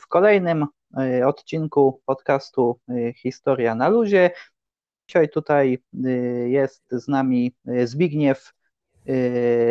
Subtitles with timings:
[0.00, 0.66] w kolejnym
[1.26, 2.80] odcinku podcastu
[3.16, 4.30] Historia na luzie.
[5.08, 5.78] Dzisiaj tutaj
[6.46, 7.52] jest z nami
[7.84, 8.52] Zbigniew,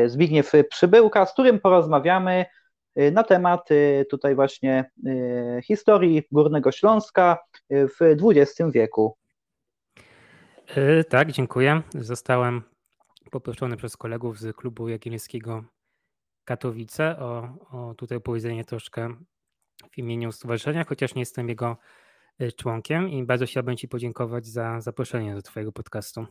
[0.05, 2.45] Zbigniew Przybyłka, z którym porozmawiamy
[3.11, 3.69] na temat
[4.09, 4.91] tutaj właśnie
[5.63, 7.37] historii Górnego Śląska
[7.69, 9.17] w XX wieku.
[11.09, 11.81] Tak, dziękuję.
[11.93, 12.61] Zostałem
[13.31, 15.63] poproszony przez kolegów z klubu Jagiellońskiego
[16.45, 19.15] Katowice o, o tutaj opowiedzenie troszkę
[19.91, 21.77] w imieniu stowarzyszenia, chociaż nie jestem jego
[22.41, 26.25] y, członkiem i bardzo chciałbym Ci podziękować za zaproszenie do Twojego podcastu.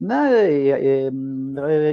[0.00, 0.24] No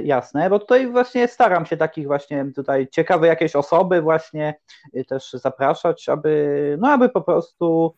[0.04, 4.54] jasne, bo tutaj właśnie staram się takich właśnie tutaj ciekawe jakieś osoby właśnie
[4.96, 7.94] y, też zapraszać, aby, no aby po prostu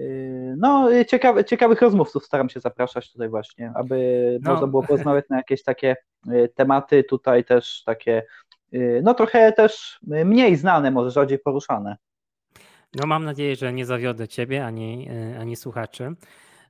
[0.00, 4.50] y, no ciekawe, ciekawych rozmówców staram się zapraszać tutaj właśnie, aby no.
[4.50, 5.96] można było porozmawiać na jakieś takie
[6.54, 8.47] tematy tutaj też takie Y,
[9.02, 11.96] no trochę też mniej znane, może rzadziej poruszane.
[12.94, 16.14] No mam nadzieję, że nie zawiodę Ciebie ani, y, ani słuchaczy.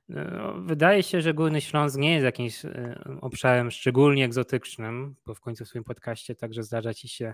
[0.09, 5.41] No, wydaje się, że Górny Śląsk nie jest jakimś y, obszarem szczególnie egzotycznym, bo w
[5.41, 7.33] końcu w swoim podcaście także zdarza Ci się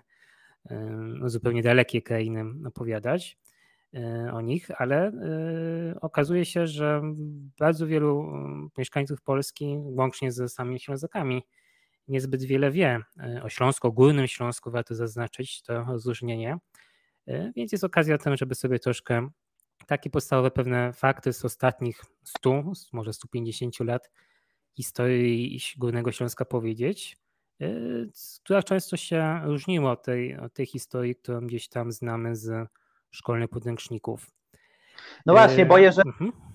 [1.00, 3.38] no, zupełnie dalekie krainy opowiadać
[4.34, 5.12] o nich, ale
[6.02, 7.02] okazuje się, że
[7.60, 8.32] bardzo wielu
[8.78, 11.44] mieszkańców Polski, łącznie ze samymi Ślązakami,
[12.08, 16.58] niezbyt wiele wie e, o Śląsku, o Górnym Śląsku, warto zaznaczyć to rozróżnienie,
[17.28, 19.30] e, więc jest okazja tym, żeby sobie troszkę
[19.88, 24.12] takie podstawowe pewne fakty z ostatnich 100, może 150 lat
[24.74, 27.18] historii Górnego Śląska powiedzieć,
[27.62, 27.68] e,
[28.44, 32.70] która często się różniła od tej, od tej historii, którą gdzieś tam znamy z
[33.12, 34.32] szkolnych podręczników.
[35.26, 36.55] No właśnie, bo jeżeli, mhm.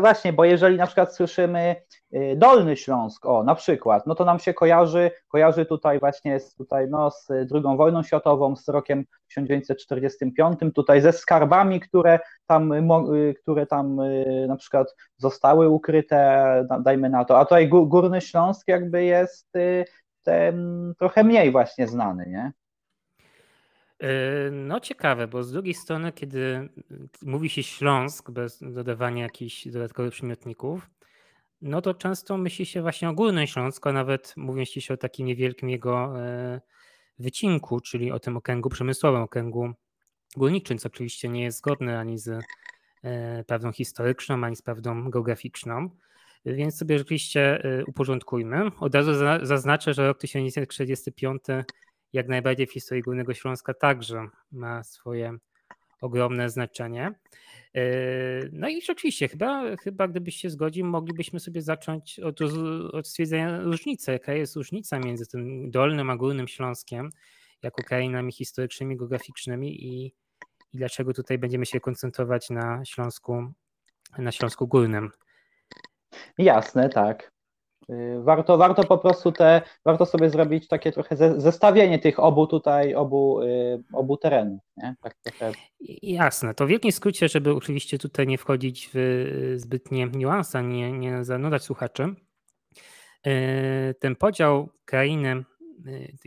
[0.00, 1.76] Właśnie, bo jeżeli na przykład słyszymy
[2.14, 6.54] y, Dolny Śląsk, o na przykład, no to nam się kojarzy, kojarzy tutaj właśnie z,
[6.54, 13.34] tutaj, no, z II wojną światową, z rokiem 1945, tutaj ze skarbami, które tam, y,
[13.42, 19.04] które tam y, na przykład zostały ukryte, dajmy na to, a tutaj Górny Śląsk jakby
[19.04, 19.52] jest
[20.22, 22.52] ten, trochę mniej właśnie znany, nie?
[23.98, 26.68] E, no ciekawe, bo z drugiej strony, kiedy
[27.22, 30.90] mówi się Śląsk bez dodawania jakichś dodatkowych przymiotników,
[31.62, 35.26] no to często myśli się właśnie o Górnym Śląsku, a nawet mówiąc się o takim
[35.26, 36.60] niewielkim jego e,
[37.18, 39.72] wycinku, czyli o tym okręgu przemysłowym, okręgu
[40.36, 42.28] górniczym, co oczywiście nie jest zgodne ani z
[43.02, 45.90] e, prawdą historyczną, ani z prawdą geograficzną.
[46.46, 48.70] Więc sobie rzeczywiście uporządkujmy.
[48.80, 49.12] Od razu
[49.42, 51.42] zaznaczę, że rok 1945
[52.14, 55.36] jak najbardziej w historii Górnego Śląska także ma swoje
[56.00, 57.12] ogromne znaczenie.
[57.74, 57.82] Yy,
[58.52, 62.40] no i rzeczywiście, chyba, chyba gdybyś się zgodził, moglibyśmy sobie zacząć od,
[62.92, 67.10] od stwierdzenia różnicy, jaka jest różnica między tym Dolnym a Górnym Śląskiem,
[67.62, 70.06] jako krainami historycznymi, geograficznymi i,
[70.72, 73.52] i dlaczego tutaj będziemy się koncentrować na Śląsku,
[74.18, 75.10] na Śląsku Górnym.
[76.38, 77.33] Jasne, tak.
[77.90, 82.94] Y, warto, warto po prostu te, warto sobie zrobić takie trochę zestawienie tych obu tutaj,
[82.94, 84.60] obu, y, obu terenów.
[84.76, 84.94] Nie?
[85.02, 85.52] Tak trochę.
[86.02, 90.92] Jasne, to w wielkim skrócie, żeby oczywiście tutaj nie wchodzić w y, zbytnie niuanse, nie,
[90.92, 92.14] nie zanudzać słuchaczy.
[94.00, 95.44] Ten podział krainy,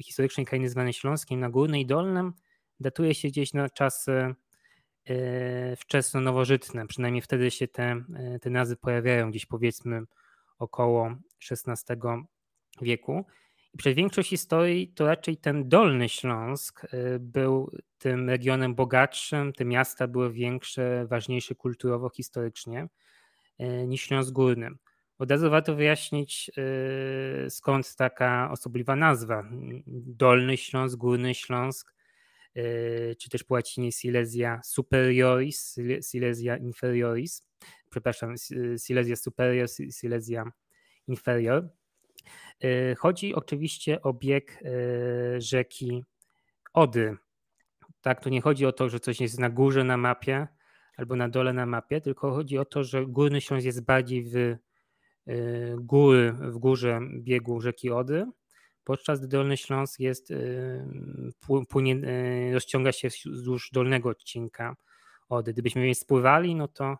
[0.03, 2.31] historycznej krainy zwanej Śląskiej na górne i dolne
[2.79, 4.35] datuje się gdzieś na czasy
[5.77, 8.03] wczesno-nowożytne, przynajmniej wtedy się te,
[8.41, 10.01] te nazwy pojawiają gdzieś powiedzmy
[10.59, 11.15] około
[11.51, 12.01] XVI
[12.81, 13.25] wieku.
[13.73, 19.65] I przez większość historii to raczej ten Dolny Śląsk y, był tym regionem bogatszym, te
[19.65, 22.87] miasta były większe, ważniejsze kulturowo, historycznie
[23.61, 24.69] y, niż Śląsk Górny.
[25.19, 26.51] Od razu warto wyjaśnić,
[27.45, 29.43] y, skąd taka osobliwa nazwa.
[30.05, 31.97] Dolny Śląsk, Górny Śląsk,
[33.19, 37.46] czy też po łacinie Silesia superioris, Silesia inferioris,
[37.89, 38.35] przepraszam,
[38.77, 40.51] Silesia superior, Silesia
[41.07, 41.69] inferior.
[42.63, 46.03] Y, chodzi oczywiście o bieg y, rzeki
[46.73, 47.17] Ody.
[48.01, 50.47] Tak, to nie chodzi o to, że coś jest na górze na mapie
[50.97, 54.35] albo na dole na mapie, tylko chodzi o to, że Górny Śląsk jest bardziej w
[54.35, 54.57] y,
[55.79, 58.25] góry, w górze biegu rzeki Ody,
[58.83, 60.33] podczas gdy Dolny Śląsk jest,
[61.69, 62.01] płynie,
[62.53, 64.75] rozciąga się wzdłuż dolnego odcinka
[65.29, 65.53] Ody.
[65.53, 66.97] Gdybyśmy je spływali, no to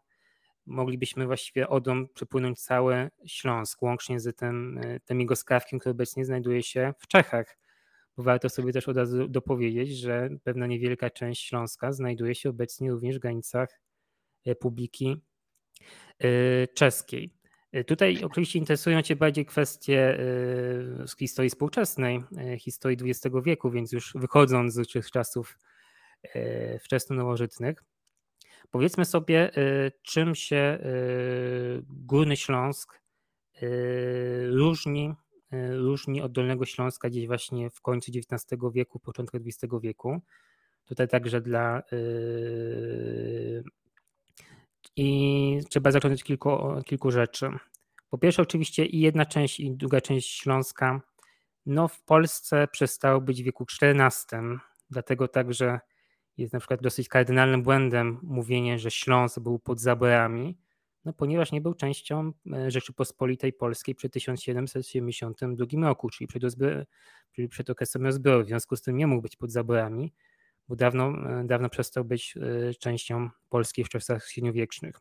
[0.67, 6.25] moglibyśmy właściwie Odą przepłynąć cały Śląsk, łącznie z tym, e, tym jego skrawkiem, który obecnie
[6.25, 7.57] znajduje się w Czechach.
[8.17, 12.91] Bo warto sobie też od razu dopowiedzieć, że pewna niewielka część Śląska znajduje się obecnie
[12.91, 13.81] również w granicach
[14.45, 15.21] Republiki
[16.19, 17.33] e, Czeskiej.
[17.71, 20.17] E, tutaj oczywiście interesują Cię bardziej kwestie
[21.05, 22.23] z historii współczesnej,
[22.59, 25.59] historii XX wieku, więc już wychodząc z czasów
[26.79, 27.83] wczesnonowożytnych.
[28.71, 29.51] Powiedzmy sobie,
[30.01, 30.79] czym się
[31.89, 33.01] Górny Śląsk
[34.49, 35.13] różni,
[35.71, 40.21] różni od Dolnego Śląska gdzieś właśnie w końcu XIX wieku, początku XX wieku.
[40.85, 41.83] Tutaj także dla
[44.95, 47.49] i trzeba zacząć od kilku, kilku rzeczy.
[48.09, 51.01] Po pierwsze, oczywiście i jedna część, i druga część Śląska,
[51.65, 54.41] no w Polsce przestało być w wieku XIV,
[54.89, 55.79] dlatego także
[56.37, 60.57] jest na przykład dosyć kardynalnym błędem mówienie, że Śląsk był pod zaborami,
[61.05, 66.43] no ponieważ nie był częścią e, Rzeczypospolitej Polskiej przed 1772 roku, czyli przed,
[67.31, 68.43] czyli przed okresem rozbioru.
[68.43, 70.13] W związku z tym nie mógł być pod zaborami,
[70.67, 74.95] bo dawno, e, dawno przestał być e, częścią Polski w czasach średniowiecznych.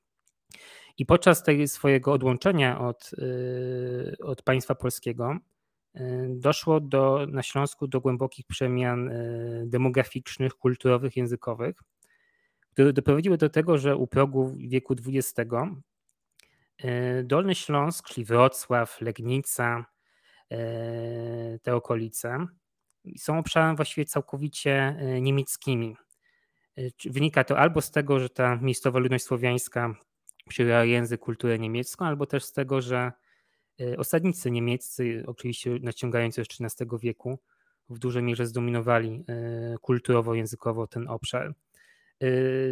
[0.99, 3.11] I podczas tego swojego odłączenia od,
[4.23, 5.37] od państwa polskiego
[6.29, 9.11] doszło do, na Śląsku do głębokich przemian
[9.65, 11.77] demograficznych, kulturowych, językowych,
[12.73, 15.51] które doprowadziły do tego, że u progu wieku XX
[17.25, 19.87] Dolny Śląsk, czyli Wrocław, Legnica,
[21.63, 22.47] te okolice,
[23.19, 25.97] są obszarami właściwie całkowicie niemieckimi.
[27.05, 29.95] Wynika to albo z tego, że ta miejscowa ludność słowiańska
[30.49, 33.13] przyjęła język, kulturę niemiecką, albo też z tego, że
[33.99, 37.39] osadnicy niemieccy, oczywiście naciągający z XIII wieku,
[37.91, 39.25] w dużej mierze zdominowali
[39.83, 41.55] kulturowo-językowo ten obszar.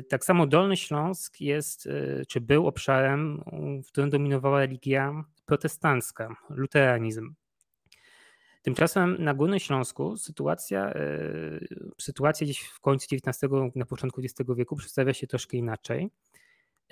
[0.08, 1.88] Tak samo Dolny Śląsk jest,
[2.28, 3.42] czy był obszarem,
[3.84, 7.34] w którym dominowała religia protestancka, luteranizm.
[8.64, 11.00] Tymczasem na Górnym Śląsku sytuacja, e,
[12.00, 16.10] sytuacja gdzieś w końcu XIX, na początku XX wieku przedstawia się troszkę inaczej,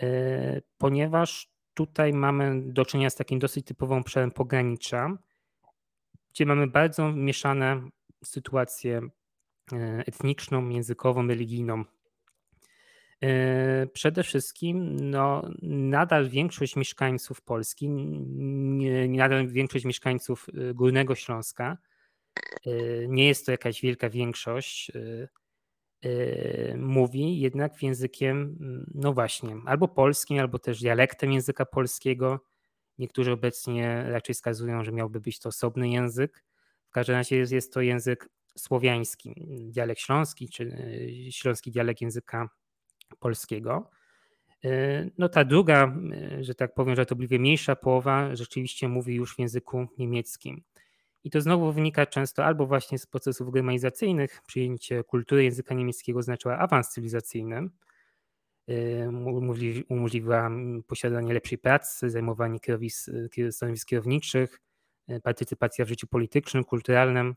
[0.02, 5.18] e, ponieważ tutaj mamy do czynienia z takim dosyć typową obszarem pogranicza,
[6.32, 7.88] gdzie mamy bardzo mieszane
[8.24, 9.00] sytuację
[9.72, 11.84] e, etniczną, językową, religijną.
[13.92, 17.88] Przede wszystkim no, nadal większość mieszkańców Polski,
[19.08, 21.78] nadal większość mieszkańców y, Górnego Śląska,
[23.08, 24.92] nie jest to jakaś wielka większość,
[26.76, 28.58] mówi jednak językiem,
[28.94, 32.40] no właśnie, albo polskim, albo też dialektem języka polskiego.
[32.98, 36.44] Niektórzy obecnie raczej wskazują, że miałby być to osobny język.
[36.88, 38.28] W każdym razie jest, jest to język
[38.58, 39.34] słowiański,
[39.70, 40.76] dialekt śląski, czy
[41.30, 42.48] śląski dialekt języka
[43.18, 43.90] polskiego.
[44.64, 45.96] E, no ta druga,
[46.40, 50.62] że tak powiem, że to żartobliwie mniejsza połowa rzeczywiście mówi już w języku niemieckim.
[51.24, 56.58] I to znowu wynika często albo właśnie z procesów germanizacyjnych, przyjęcie kultury języka niemieckiego oznaczało
[56.58, 57.68] awans cywilizacyjny,
[58.68, 59.08] e,
[59.88, 60.50] umożliwiła
[60.86, 62.58] posiadanie lepszej pracy, zajmowanie
[63.50, 64.60] stanowisk kierowniczych,
[65.22, 67.34] partycypacja w życiu politycznym, kulturalnym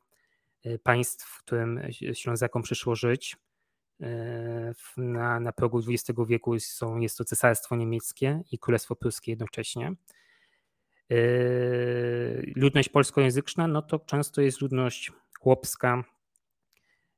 [0.84, 1.82] państw, w którym
[2.14, 3.38] Ślązakom przyszło żyć.
[4.02, 9.94] E, na, na progu XX wieku są, jest to Cesarstwo Niemieckie i Królestwo Pruskie jednocześnie.
[11.12, 11.16] E,
[12.56, 16.04] ludność polskojęzyczna, no to często jest ludność chłopska,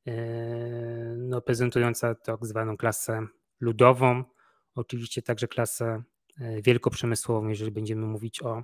[0.08, 0.14] e,
[1.18, 3.28] no, prezentująca tak zwaną klasę
[3.60, 4.24] ludową,
[4.76, 6.04] oczywiście także klasę
[6.64, 8.64] wielkoprzemysłową, jeżeli będziemy mówić o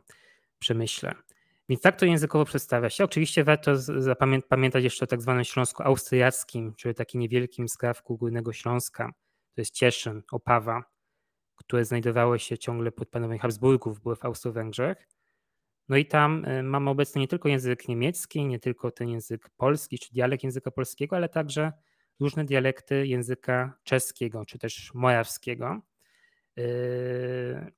[0.59, 1.15] przemyśle.
[1.69, 3.03] Więc tak to językowo przedstawia się.
[3.03, 3.71] Oczywiście warto
[4.49, 9.13] pamiętać jeszcze o tak zwanym śląsko-austriackim, czyli takim niewielkim skrawku Górnego Śląska.
[9.55, 10.83] To jest Cieszyn, Opawa,
[11.55, 15.07] które znajdowało się ciągle pod panowaniem Habsburgów, były w Austro-Węgrzech.
[15.93, 19.99] No i tam y, mamy obecnie nie tylko język niemiecki, nie tylko ten język polski,
[19.99, 21.71] czy dialekt języka polskiego, ale także
[22.19, 25.81] różne dialekty języka czeskiego, czy też morawskiego.
[26.59, 27.71] Y,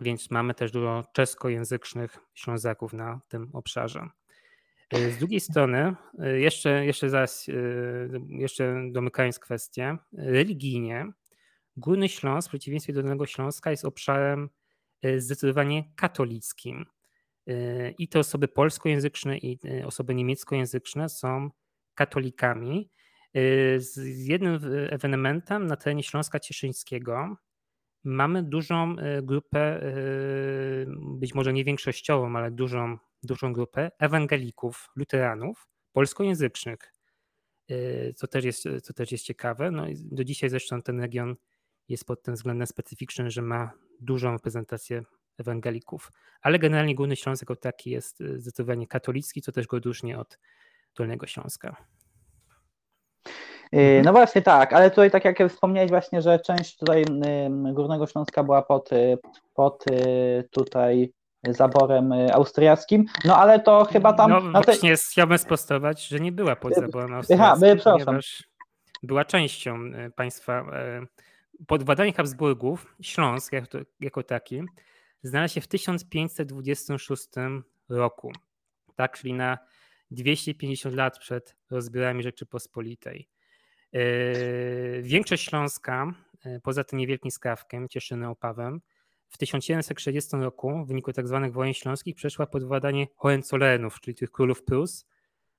[0.00, 4.08] więc mamy też dużo czeskojęzycznych Ślązaków na tym obszarze.
[4.90, 7.28] E, z drugiej strony, e, jeszcze, jeszcze e,
[8.28, 11.06] jeszcze domykając kwestię, religijnie
[11.76, 14.50] Górny Śląsk w przeciwieństwie do Dolnego Śląska jest obszarem
[15.18, 16.86] zdecydowanie katolickim.
[17.98, 21.50] I te osoby polskojęzyczne i osoby niemieckojęzyczne są
[21.94, 22.90] katolikami.
[23.76, 27.36] Z jednym ewenementem na terenie Śląska Cieszyńskiego
[28.04, 29.92] mamy dużą e, grupę, e,
[31.18, 36.78] być może nie większościową, ale dużą, dużą grupę ewangelików, luteranów, polskojęzycznych,
[37.68, 39.70] e, co też jest, co też jest ciekawe.
[39.70, 41.36] No do dzisiaj zresztą ten region
[41.88, 45.02] jest pod tym względem specyficzny, że ma dużą reprezentację
[45.38, 46.12] ewangelików.
[46.42, 50.38] Ale generalnie Górny Śląsk jako taki jest zdecydowanie katolicki, co też go różni od
[50.94, 51.76] Dolnego Śląska.
[53.74, 54.04] Y, mhm.
[54.04, 57.04] No właśnie tak, ale tutaj tak jak wspomniałeś właśnie, że część tutaj
[57.72, 59.18] Górnego Śląska była pod, y,
[59.54, 61.12] pod y, tutaj
[61.48, 64.52] zaborem austriackim, no ale to chyba tam...
[64.52, 65.02] No właśnie, te...
[65.10, 67.44] chciałbym sprostować, że nie była pod zaborem austriackim.
[67.44, 68.20] Aha, przepraszam.
[69.02, 69.78] była częścią
[70.16, 70.64] państwa.
[71.66, 73.52] Pod władaniem Habsburgów Śląsk
[74.00, 74.62] jako taki
[75.22, 77.28] znalazł się w 1526
[77.88, 78.32] roku,
[78.96, 79.58] tak, czyli na
[80.10, 83.28] 250 lat przed rozbiorami Rzeczypospolitej.
[85.02, 86.14] Większość Śląska,
[86.62, 88.80] poza tym niewielkim skawkiem, Cieszyny Opawem,
[89.28, 91.40] w 1760 roku w wyniku tzw.
[91.42, 95.06] Tak wojen śląskich przeszła pod władanie Hohenzollerów, czyli tych królów Prus,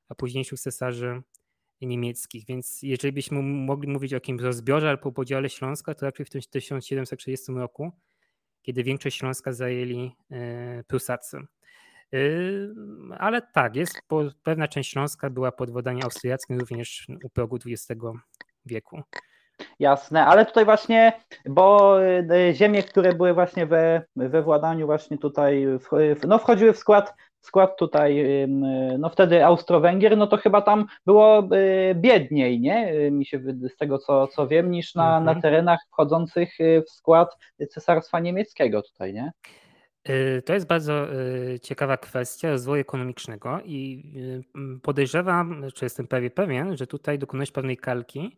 [0.10, 1.22] a późniejszych cesarzy
[1.82, 2.46] niemieckich.
[2.46, 7.60] Więc jeżeli byśmy mogli mówić o jakimś rozbiorze albo podziale Śląska, to raczej w 1760
[7.60, 7.92] roku,
[8.62, 11.38] kiedy większość Śląska zajęli e, Prusacy.
[12.14, 12.18] E,
[13.18, 14.02] ale tak, jest,
[14.44, 18.02] pewna część Śląska była pod wodaniem austriackim również u progu XX
[18.66, 19.02] wieku.
[19.80, 25.66] Jasne, ale tutaj właśnie, bo e, ziemie, które były właśnie we, we władaniu właśnie tutaj,
[26.28, 28.26] no wchodziły w skład, w skład tutaj,
[29.00, 33.12] no wtedy Austro-Węgier, no to chyba tam było e, biedniej, nie?
[33.12, 33.40] Mi się
[33.74, 35.26] z tego co, co wiem, niż na, mhm.
[35.26, 37.38] na terenach wchodzących w skład
[37.70, 39.32] Cesarstwa Niemieckiego tutaj, nie?
[40.46, 41.08] To jest bardzo
[41.62, 44.04] ciekawa kwestia rozwoju ekonomicznego i
[44.82, 48.38] podejrzewam, czy jestem prawie pewien, że tutaj dokonałeś pewnej kalki,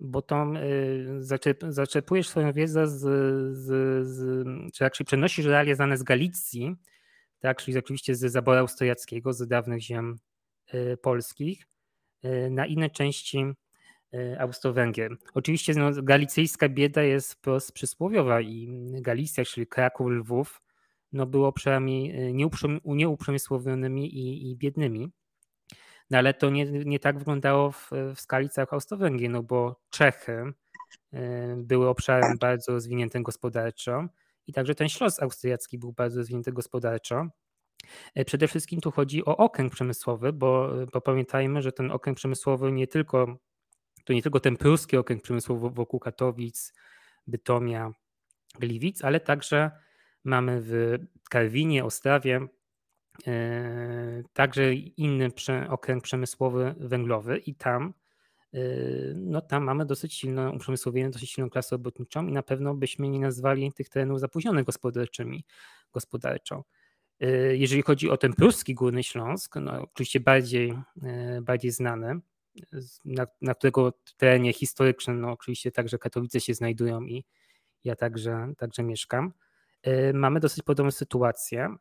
[0.00, 0.22] bo
[0.56, 3.00] y, zaczepujesz swoją wiedzę z,
[3.56, 6.76] z, z czy raczej przenosisz realia znane z Galicji,
[7.42, 10.18] tak, czyli oczywiście z zaboru austriackiego, z dawnych ziem
[10.74, 11.66] y, polskich,
[12.24, 13.44] y, na inne części
[14.38, 15.16] Austro-Węgier.
[15.34, 18.68] Oczywiście no, galicyjska bieda jest wprost przysłowiowa i
[19.00, 20.62] Galicja, czyli Kraków, Lwów,
[21.12, 22.12] no było obszarami
[22.84, 25.10] nieuprzemysłowionymi i, i biednymi.
[26.10, 30.52] No ale to nie, nie tak wyglądało w, w skali całych Austro-Węgier, no bo Czechy
[31.14, 31.18] y,
[31.56, 34.08] były obszarem bardzo rozwiniętym gospodarczo
[34.46, 37.26] i także ten Śląsk austriacki był bardzo rozwinięty gospodarczo.
[38.18, 42.72] Y, przede wszystkim tu chodzi o okręg przemysłowy, bo, bo pamiętajmy, że ten okręg przemysłowy
[42.72, 43.38] nie tylko,
[44.04, 46.72] to nie tylko ten pruski okręg przemysłowy wokół Katowic,
[47.26, 47.92] Bytomia,
[48.58, 49.70] Gliwic, ale także
[50.24, 50.98] mamy w
[51.30, 52.48] Karwinie, Ostrawie
[53.26, 55.30] E, także inny
[55.68, 57.92] okręg przemysłowy węglowy i tam e,
[59.14, 63.20] no tam mamy dosyć silną uprzemysłowienie, dosyć silną klasę robotniczą i na pewno byśmy nie
[63.20, 65.44] nazwali tych terenów zapóźnionych gospodarczymi,
[65.92, 66.64] gospodarczo.
[67.20, 70.74] E, jeżeli chodzi o ten pruski Górny Śląsk, no oczywiście bardziej,
[71.42, 72.20] bardziej znany,
[73.04, 77.24] na, na którego terenie historycznym no oczywiście także Katowice się znajdują i
[77.84, 79.32] ja także, także mieszkam,
[80.14, 81.76] mamy dosyć podobną sytuację.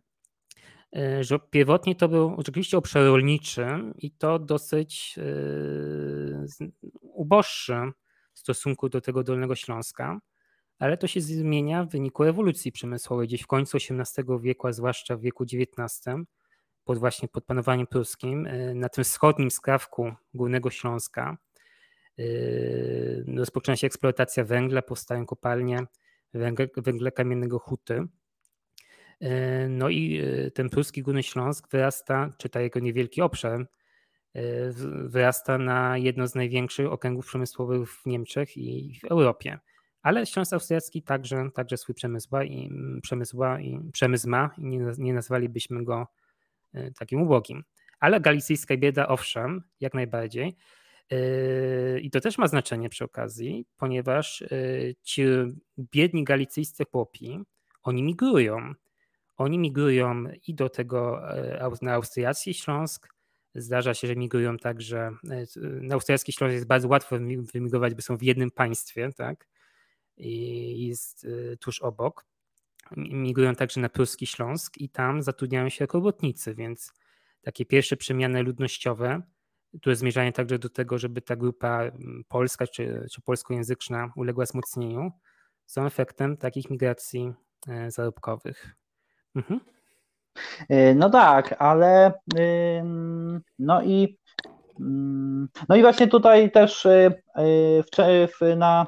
[0.96, 3.66] E, że pierwotnie to był oczywiście obszar rolniczy
[3.98, 6.66] i to dosyć e,
[7.02, 7.76] uboższy
[8.34, 10.20] w stosunku do tego Dolnego Śląska,
[10.80, 15.18] ale to się zmienia w wyniku ewolucji przemysłowej gdzieś w końcu XVIII wieku, a zwłaszcza
[15.18, 16.02] w wieku XIX,
[16.84, 21.38] pod właśnie pod panowaniem pruskim, e, na tym wschodnim skrawku Górnego Śląska
[23.28, 25.80] rozpoczyna się eksploatacja węgla, powstają kopalnie
[26.34, 28.08] węgle, węgla kamiennego huty.
[29.22, 34.72] E, no i e, ten pruski Górny Śląsk wyrasta, czy ta jego niewielki obszar, e,
[35.06, 39.60] wyrasta na jedno z największych okręgów przemysłowych w Niemczech i w Europie.
[40.02, 44.92] Ale Śląsk Austriacki także, także swój przemysł ma i, przemysł, i, przemysł ma i nie,
[44.98, 46.08] nie nazwalibyśmy go
[47.00, 47.64] takim ubogim.
[48.00, 50.58] Ale galicyjska bieda, owszem, jak najbardziej.
[52.02, 54.44] I to też ma znaczenie przy okazji, ponieważ
[55.04, 55.24] ci
[55.78, 57.40] biedni galicyjscy chłopi,
[57.84, 58.74] oni migrują
[59.42, 63.14] oni migrują i do tego e, na Austriacki Śląsk.
[63.56, 65.12] Zdarza się, że migrują także.
[65.30, 67.16] E, na Austriacki Śląsk jest bardzo łatwo
[67.54, 69.48] wymigrować, bo są w jednym państwie, tak?
[70.18, 72.26] I jest e, tuż obok.
[72.98, 76.94] Migrują także na Pruski Śląsk i tam zatrudniają się jako robotnicy, więc
[77.42, 79.22] takie pierwsze przemiany ludnościowe,
[79.80, 81.92] które zmierzają także do tego, żeby ta grupa
[82.28, 85.12] polska czy, czy polskojęzyczna uległa wzmocnieniu,
[85.66, 87.34] są efektem takich migracji
[87.88, 88.81] zarobkowych.
[89.36, 89.60] Mhm.
[90.72, 92.14] Y, no tak, ale
[93.60, 94.18] no i
[95.70, 97.14] no i właśnie tutaj też y,
[98.42, 98.88] y, na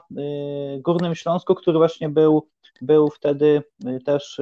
[0.80, 2.48] Górnym Śląsku, który właśnie był,
[2.82, 3.64] był wtedy
[4.06, 4.42] też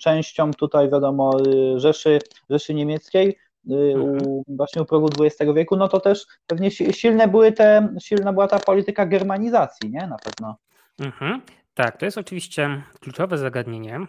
[0.00, 1.32] częścią tutaj wiadomo
[1.76, 2.18] Rzeszy,
[2.50, 3.38] Rzeszy Niemieckiej,
[3.70, 4.02] mhm.
[4.02, 8.48] u, właśnie u progu XX wieku, no to też pewnie silne były te, silna była
[8.48, 10.06] ta polityka germanizacji, nie?
[10.06, 10.56] Na pewno.
[10.98, 11.40] Mhm.
[11.74, 14.00] Tak, to jest oczywiście kluczowe zagadnienie,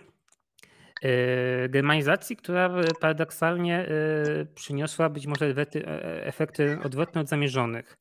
[1.69, 7.97] germanizacji, która paradoksalnie e, przyniosła być może e, efekty odwrotne od zamierzonych.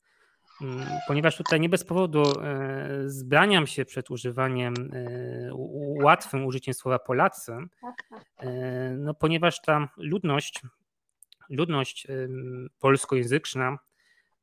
[0.62, 2.22] Mm, ponieważ tutaj nie bez powodu
[3.06, 4.74] zbraniam się przed używaniem,
[6.02, 7.52] łatwym użyciem słowa Polacy,
[8.98, 10.62] no ponieważ ta ludność,
[11.50, 12.06] ludność
[12.80, 13.78] polskojęzyczna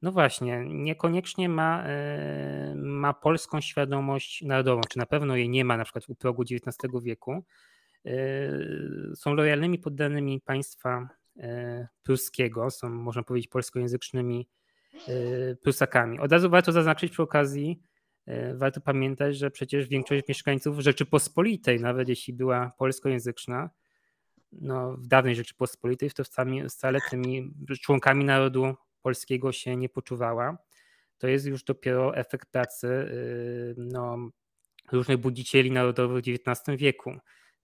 [0.01, 5.77] no właśnie, niekoniecznie ma, e, ma polską świadomość narodową, czy na pewno jej nie ma
[5.77, 7.43] na przykład u progu XIX wieku.
[8.05, 8.11] E,
[9.15, 14.49] są lojalnymi poddanymi państwa e, pruskiego, są można powiedzieć polskojęzycznymi
[15.63, 16.19] Prusakami.
[16.19, 17.81] Od razu warto zaznaczyć przy okazji,
[18.53, 23.69] warto pamiętać, że przecież większość mieszkańców Rzeczypospolitej, nawet jeśli była polskojęzyczna,
[24.51, 26.23] no, w dawnej Rzeczypospolitej, to
[26.69, 30.57] wcale tymi członkami narodu polskiego się nie poczuwała.
[31.17, 34.29] To jest już dopiero efekt pracy y, no,
[34.91, 37.13] różnych budzicieli narodowych w XIX wieku,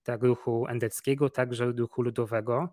[0.04, 2.70] tak ruchu endeckiego, także ruchu ludowego,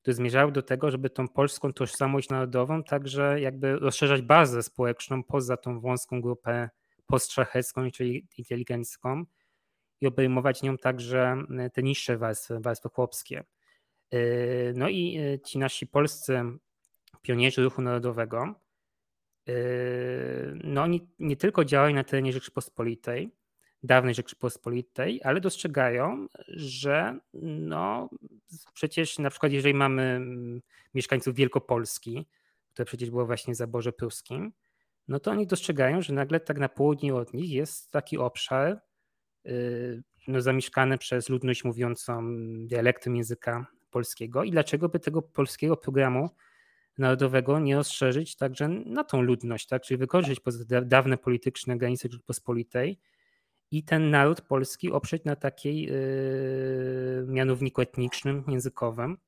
[0.00, 5.56] który zmierzał do tego, żeby tą polską tożsamość narodową także jakby rozszerzać bazę społeczną poza
[5.56, 6.70] tą wąską grupę
[7.06, 9.24] postszlachecką, czyli inteligencką
[10.00, 13.44] i obejmować nią także y, te niższe warstwy, warstwy chłopskie.
[14.14, 16.42] Y, no i ci nasi polscy
[17.22, 18.54] pionierzy ruchu narodowego,
[20.64, 23.30] no oni nie tylko działają na terenie Rzeczypospolitej,
[23.82, 28.10] dawnej Rzeczypospolitej, ale dostrzegają, że no
[28.74, 30.60] przecież na przykład jeżeli mamy mm,
[30.94, 32.26] mieszkańców Wielkopolski,
[32.72, 34.52] które przecież było właśnie w zaborze pruskim,
[35.08, 38.80] no to oni dostrzegają, że nagle tak na południu od nich jest taki obszar
[39.44, 42.22] yy, no, zamieszkany przez ludność mówiącą
[42.66, 46.30] dialektem języka polskiego i dlaczego by tego polskiego programu
[46.98, 49.82] narodowego nie rozszerzyć także na tą ludność, tak?
[49.82, 52.98] czyli wykorzystać dawne polityczne granice Rzeczypospolitej
[53.72, 59.18] i ten naród polski oprzeć na takiej yy, mianowniku etnicznym, językowym.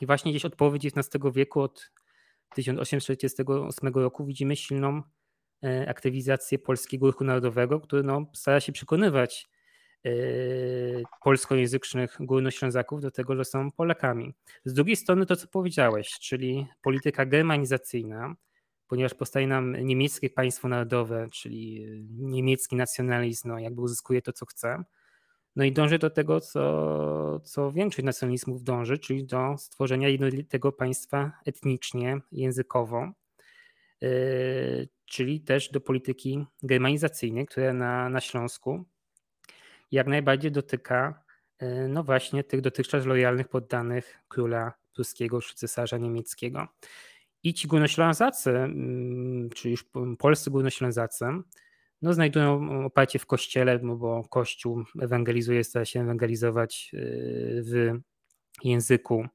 [0.00, 1.90] I właśnie gdzieś od połowy XIX wieku, od
[2.54, 5.02] 1848 roku widzimy silną
[5.62, 9.48] yy, aktywizację polskiego ruchu narodowego, który no, stara się przekonywać
[10.04, 14.34] Yy, polskojęzycznych górnoślązaków do tego, że są Polakami.
[14.64, 18.34] Z drugiej strony to, co powiedziałeś, czyli polityka germanizacyjna,
[18.88, 24.84] ponieważ powstaje nam niemieckie państwo narodowe, czyli niemiecki nacjonalizm, no jakby uzyskuje to, co chce.
[25.56, 31.32] No i dąży do tego, co, co większość nacjonalizmów dąży, czyli do stworzenia jednolitego państwa
[31.46, 33.12] etnicznie, językowo,
[34.00, 38.84] yy, czyli też do polityki germanizacyjnej, która na, na Śląsku
[39.90, 41.24] jak najbardziej dotyka
[41.58, 46.68] e, no właśnie tych dotychczas lojalnych poddanych króla pruskiego czy cesarza niemieckiego.
[47.42, 49.84] I ci górnoślązacy, mm, czy już
[50.18, 51.24] polscy górnoślązacy,
[52.02, 56.98] no znajdują oparcie w kościele, no bo kościół ewangelizuje, stara się ewangelizować e,
[57.62, 58.00] w
[58.64, 59.26] języku,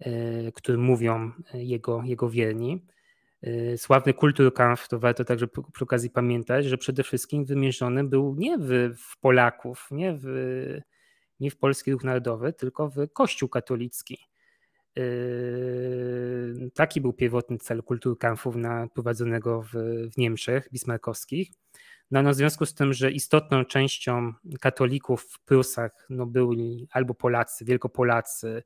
[0.00, 2.86] e, którym mówią jego, jego wierni.
[3.46, 8.58] Y, sławny Kulturkampf, to warto także przy okazji pamiętać, że przede wszystkim wymierzony był nie
[8.58, 10.26] w, w Polaków, nie w,
[11.40, 14.18] nie w polski ruch narodowy, tylko w Kościół katolicki.
[14.98, 18.52] Y, taki był pierwotny cel Kulturkampfu
[18.94, 19.68] prowadzonego w,
[20.12, 21.50] w Niemczech bismarckowskich.
[22.10, 27.14] No, no, w związku z tym, że istotną częścią katolików w Prusach no, byli albo
[27.14, 28.62] Polacy, Wielkopolacy,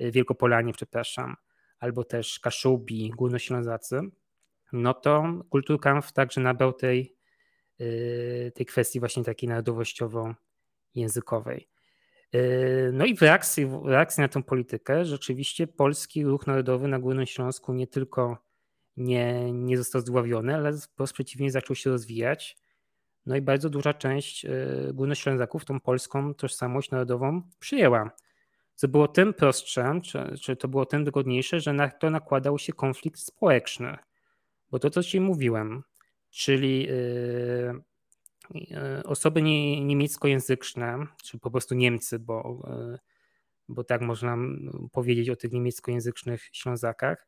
[0.00, 1.36] y, Wielkopolanie, przepraszam,
[1.78, 4.00] albo też Kaszubi, Górnoślązacy,
[4.72, 7.16] no to Kulturkampf także nabrał tej,
[7.80, 11.71] y, tej kwestii właśnie takiej narodowościowo-językowej.
[12.34, 16.98] Y, no i w reakcji, w reakcji na tę politykę rzeczywiście polski ruch narodowy na
[16.98, 18.38] Górnym Śląsku nie tylko
[18.96, 22.56] nie, nie został zdławiony, ale wprost przeciwnie zaczął się rozwijać.
[23.26, 24.48] No i bardzo duża część y,
[24.92, 28.10] Górnoślązaków tą polską tożsamość narodową przyjęła
[28.74, 32.72] co było tym prostsze, czy, czy to było tym wygodniejsze, że na to nakładał się
[32.72, 33.96] konflikt społeczny.
[34.70, 35.82] Bo to, co ci mówiłem,
[36.30, 37.82] czyli yy,
[39.04, 42.98] osoby nie, niemieckojęzyczne, czy po prostu Niemcy, bo, yy,
[43.68, 44.38] bo tak można
[44.92, 47.26] powiedzieć o tych niemieckojęzycznych Ślązakach,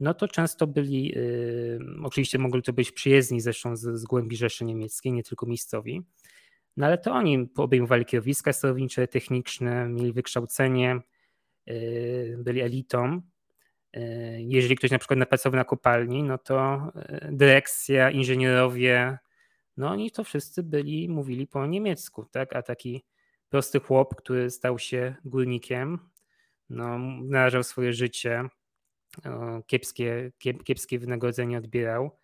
[0.00, 4.64] no to często byli, yy, oczywiście mogli to być przyjezdni zresztą z, z głębi Rzeszy
[4.64, 6.02] Niemieckiej, nie tylko miejscowi,
[6.76, 11.00] no ale to oni obejmowali kierowiska sterownicze, techniczne, mieli wykształcenie,
[12.38, 13.22] byli elitą.
[14.38, 16.92] Jeżeli ktoś na przykład napracował na kopalni, no to
[17.32, 19.18] dyrekcja, inżynierowie,
[19.76, 22.56] no oni to wszyscy byli, mówili po niemiecku, tak?
[22.56, 23.04] A taki
[23.48, 25.98] prosty chłop, który stał się górnikiem,
[26.70, 28.48] no, narażał swoje życie,
[29.66, 30.32] kiepskie,
[30.64, 32.18] kiepskie wynagrodzenie odbierał,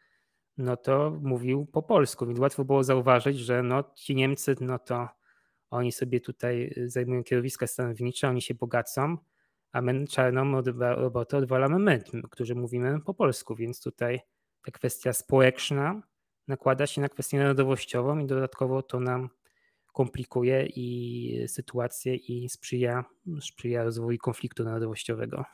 [0.59, 5.09] no to mówił po polsku, więc łatwo było zauważyć, że no, ci Niemcy, no to
[5.71, 9.17] oni sobie tutaj zajmują kierowiska stanownicze, oni się bogacą,
[9.73, 14.21] a my czarną robotę odwalamy my, którzy mówimy po polsku, więc tutaj
[14.65, 16.03] ta kwestia społeczna
[16.49, 19.29] nakłada się na kwestię narodowościową i dodatkowo to nam
[19.93, 23.05] komplikuje i sytuację i sprzyja,
[23.41, 25.45] sprzyja rozwojowi konfliktu narodowościowego.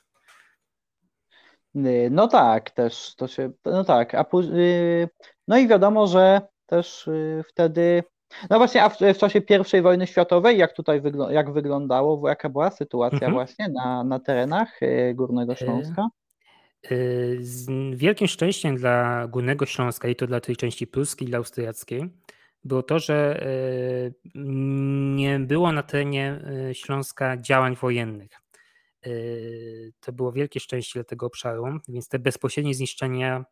[2.10, 4.24] No tak, też to się, no tak, a
[5.48, 7.08] no i wiadomo, że też
[7.48, 8.02] wtedy
[8.50, 9.42] no właśnie, a w, w czasie
[9.78, 13.32] I wojny światowej, jak tutaj wygl jak wyglądało, jaka była sytuacja mhm.
[13.32, 16.08] właśnie na, na terenach y, Górnego y, Śląska?
[16.92, 22.10] Y, z wielkim szczęściem dla Górnego Śląska i to dla tej części pruskiej, dla austriackiej,
[22.64, 23.46] było to, że
[25.14, 26.40] nie było na terenie
[26.72, 28.30] Śląska działań wojennych.
[30.00, 33.44] To było wielkie szczęście dla tego obszaru, więc te bezpośrednie zniszczenia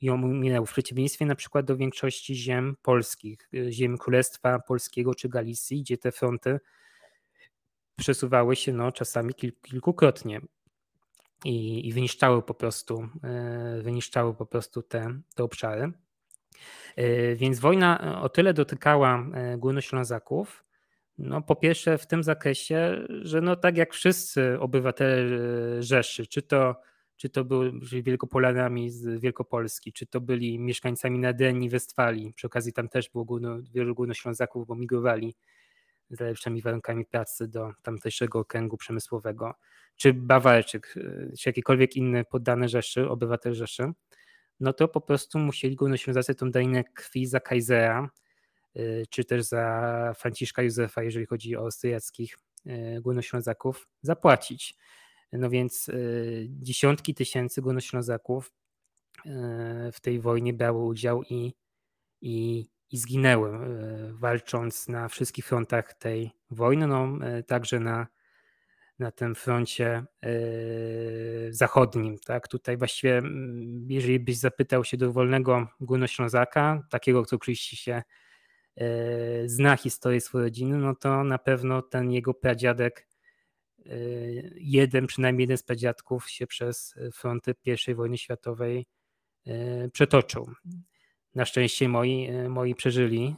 [0.00, 5.28] ją minęło, w przeciwieństwie na przykład do większości ziem polskich, y, ziem Królestwa Polskiego czy
[5.28, 6.60] Galicji, gdzie te fronty
[7.96, 10.40] przesuwały się no, czasami kilkukrotnie
[11.44, 13.08] i, i wyniszczały po prostu,
[13.78, 15.92] y, wyniszczały po prostu te, te obszary.
[16.98, 19.26] Y, więc wojna o tyle dotykała
[19.58, 20.64] Górnoślązaków,
[21.18, 26.74] no po pierwsze w tym zakresie, że no tak jak wszyscy obywatele Rzeszy, czy to
[27.18, 27.72] czy to były
[28.02, 32.32] Wielkopolanami z Wielkopolski, czy to byli mieszkańcami Nadenii, Westfalii.
[32.34, 35.34] Przy okazji tam też było górno, wielu Górnoślązaków, bo migrowali
[36.10, 39.54] z lepszymi warunkami pracy do tamtejszego okręgu przemysłowego,
[39.96, 40.94] czy Bawarczyk,
[41.38, 43.92] czy jakikolwiek inny poddany Rzeszy, obywatel Rzeszy,
[44.60, 48.10] no to po prostu musieli Górnoślązacy tą daninę krwi za Kaisera,
[48.76, 54.76] y, czy też za Franciszka Józefa, jeżeli chodzi o austriackich y, Górnoślązaków, zapłacić.
[55.32, 58.52] No więc y, dziesiątki tysięcy Górnoślązaków
[59.26, 59.30] y,
[59.92, 61.54] w tej wojnie brały udział i,
[62.20, 68.06] i, i zginęły, y, walcząc na wszystkich frontach tej wojny, no, także na,
[68.98, 70.04] na tym froncie
[71.50, 72.18] zachodnim.
[72.18, 72.48] Tak?
[72.48, 73.22] Tutaj właściwie,
[73.88, 78.02] jeżeli byś zapytał się dowolnego Górnoślązaka, takiego, kto oczywiście się
[79.46, 83.08] zna historię swojej rodziny, no to na pewno ten jego pradziadek
[84.54, 87.54] jeden, przynajmniej jeden z pradziadków się przez fronty
[87.88, 88.86] I wojny światowej
[89.92, 90.50] przetoczył.
[91.34, 93.36] Na szczęście moi, y, moi przeżyli,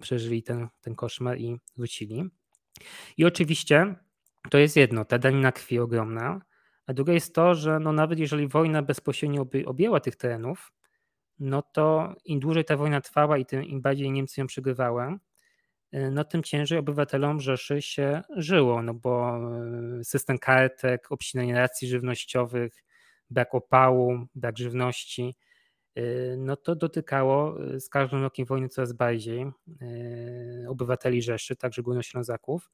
[0.00, 2.24] przeżyli ten, ten koszmar i wrócili.
[3.16, 3.94] I oczywiście
[4.50, 6.40] to jest jedno, ta danina krwi ogromna,
[6.86, 10.72] a drugie jest to, że no nawet jeżeli wojna bezpośrednio objęła tych terenów,
[11.38, 15.18] no to im dłużej ta wojna trwała i tym im bardziej Niemcy ją przegrywały,
[15.94, 19.40] Y, no tym ciężej obywatelom Rzeszy się żyło, no bo
[20.02, 22.84] system kartek, obcinanie racji żywnościowych,
[23.30, 25.34] brak opału, brak żywności,
[26.38, 29.46] no to dotykało z każdym rokiem wojny coraz bardziej
[30.68, 32.70] obywateli Rzeszy, także Górnoślązaków.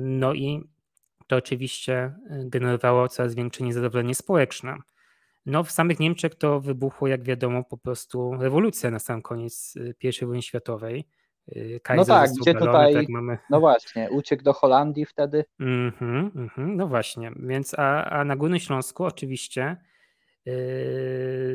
[0.00, 0.68] No i
[1.26, 4.76] to oczywiście generowało coraz większe niezadowolenie społeczne.
[5.46, 9.94] No w samych Niemczech to wybuchło, jak wiadomo, po prostu rewolucja na sam koniec y,
[10.22, 11.08] I wojny światowej.
[11.56, 13.38] Y, Kaiser no tak, gdzie tutaj, tak mamy...
[13.50, 15.44] no właśnie, uciekł do Holandii wtedy.
[15.60, 19.76] Mm -hmm, mm -hmm, no właśnie, więc a, a na Górnym Śląsku oczywiście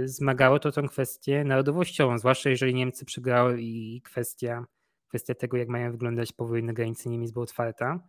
[0.05, 4.65] zmagało to tą kwestię narodowościową, zwłaszcza jeżeli Niemcy przegrały i kwestia,
[5.07, 7.99] kwestia tego, jak mają wyglądać powojenne granice Niemiec była otwarta.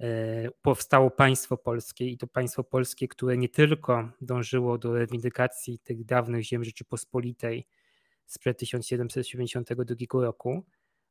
[0.00, 6.04] E, powstało państwo polskie i to państwo polskie, które nie tylko dążyło do rewindykacji tych
[6.04, 7.66] dawnych ziem Rzeczypospolitej
[8.26, 10.66] sprzed 1772 roku,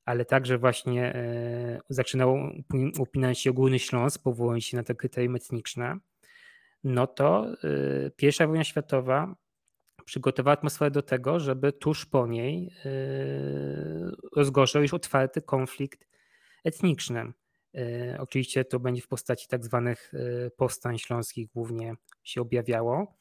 [0.06, 2.52] ale także właśnie e, zaczynało
[3.00, 5.98] upinać się ogólny Śląsk, powołując się na te kryterium etniczne,
[6.88, 9.36] no to e, pierwsza wojna światowa
[10.06, 12.71] przygotowała atmosferę do tego, żeby tuż po niej
[14.36, 16.08] rozgorzał już otwarty konflikt
[16.63, 17.34] etniczny.
[17.76, 20.12] E, oczywiście to będzie w postaci tak zwanych
[20.58, 23.17] powstań śląskich głównie się objawiało,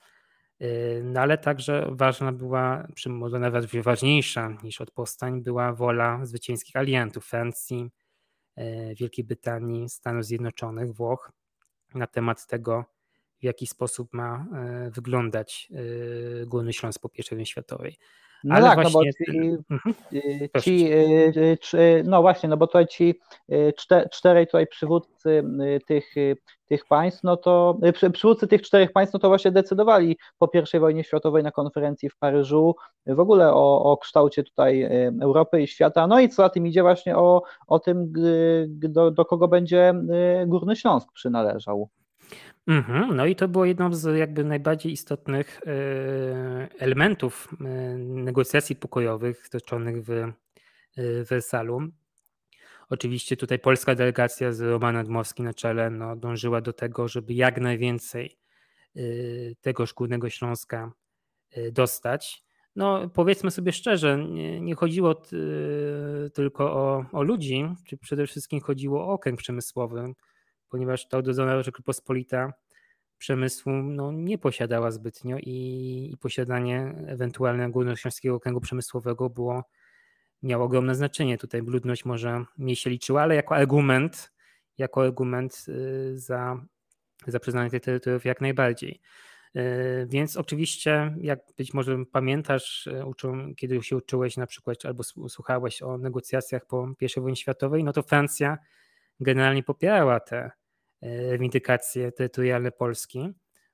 [1.02, 7.26] no ale także ważna była, może nawet ważniejsza niż od powstań, była wola zwycięskich aliantów
[7.26, 7.90] Francji,
[8.96, 11.33] Wielkiej Brytanii, Stanów Zjednoczonych, Włoch
[11.94, 12.85] na temat tego,
[13.40, 14.46] w jaki sposób ma
[14.90, 15.68] wyglądać
[16.46, 17.99] Górny Śląsk po I wojnie światowej.
[18.44, 19.01] No Ale tak, właśnie...
[19.01, 19.94] no bo ci, mhm.
[20.12, 20.92] y, ci,
[21.75, 23.20] y, no właśnie, no bo tutaj ci
[23.53, 23.72] y,
[24.11, 25.44] czterej tutaj przywódcy
[25.87, 26.14] tych,
[26.66, 27.79] tych państw, no to
[28.12, 32.16] przywódcy tych czterech państw, no to właśnie decydowali po I wojnie światowej na konferencji w
[32.16, 32.75] Paryżu
[33.07, 34.88] w ogóle o, o kształcie tutaj
[35.22, 38.12] Europy i świata, no i co za tym idzie właśnie o, o tym,
[38.68, 39.94] do, do kogo będzie
[40.46, 41.88] Górny Śląsk przynależał.
[42.66, 45.70] Mhm, no i to było jedną z jakby najbardziej istotnych e,
[46.79, 47.64] elementów e,
[47.98, 50.33] negocjacji pokojowych toczonych w e,
[51.24, 51.81] Wersalu.
[52.90, 57.61] Oczywiście tutaj polska delegacja z Romanem Dmowskim na czele no, dążyła do tego, żeby jak
[57.61, 58.38] najwięcej
[59.61, 60.92] tego Górnego Śląska
[61.72, 62.44] dostać.
[62.76, 65.22] No powiedzmy sobie szczerze, nie, nie chodziło
[66.35, 70.12] tylko o, o ludzi, czy przede wszystkim chodziło o okręg przemysłowy,
[70.68, 72.52] ponieważ ta odrodzona Rzeczpospolita
[73.18, 79.64] przemysłu no, nie posiadała zbytnio i, i posiadanie ewentualnego górnośląskiego okręgu przemysłowego było,
[80.42, 81.38] miało ogromne znaczenie.
[81.38, 84.33] Tutaj ludność może mniej się liczyła, ale jako argument,
[84.79, 86.64] jako argument y, za,
[87.26, 89.00] za przyznanie tych terytoriów jak najbardziej.
[89.57, 95.02] Y, więc oczywiście, jak być może pamiętasz, y, uczą, kiedy się uczyłeś na przykład albo
[95.29, 98.59] słuchałeś o negocjacjach po I wojnie światowej, no to Francja
[99.20, 100.50] generalnie popierała te
[101.00, 103.29] E, windykacje terytorialne Polski,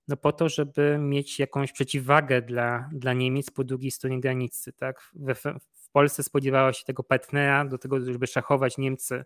[0.09, 4.73] no po to, żeby mieć jakąś przeciwwagę dla, dla Niemiec po drugiej stronie granicy.
[4.73, 5.11] Tak?
[5.15, 5.35] We,
[5.75, 9.25] w Polsce spodziewała się tego partnera do tego, żeby szachować Niemcy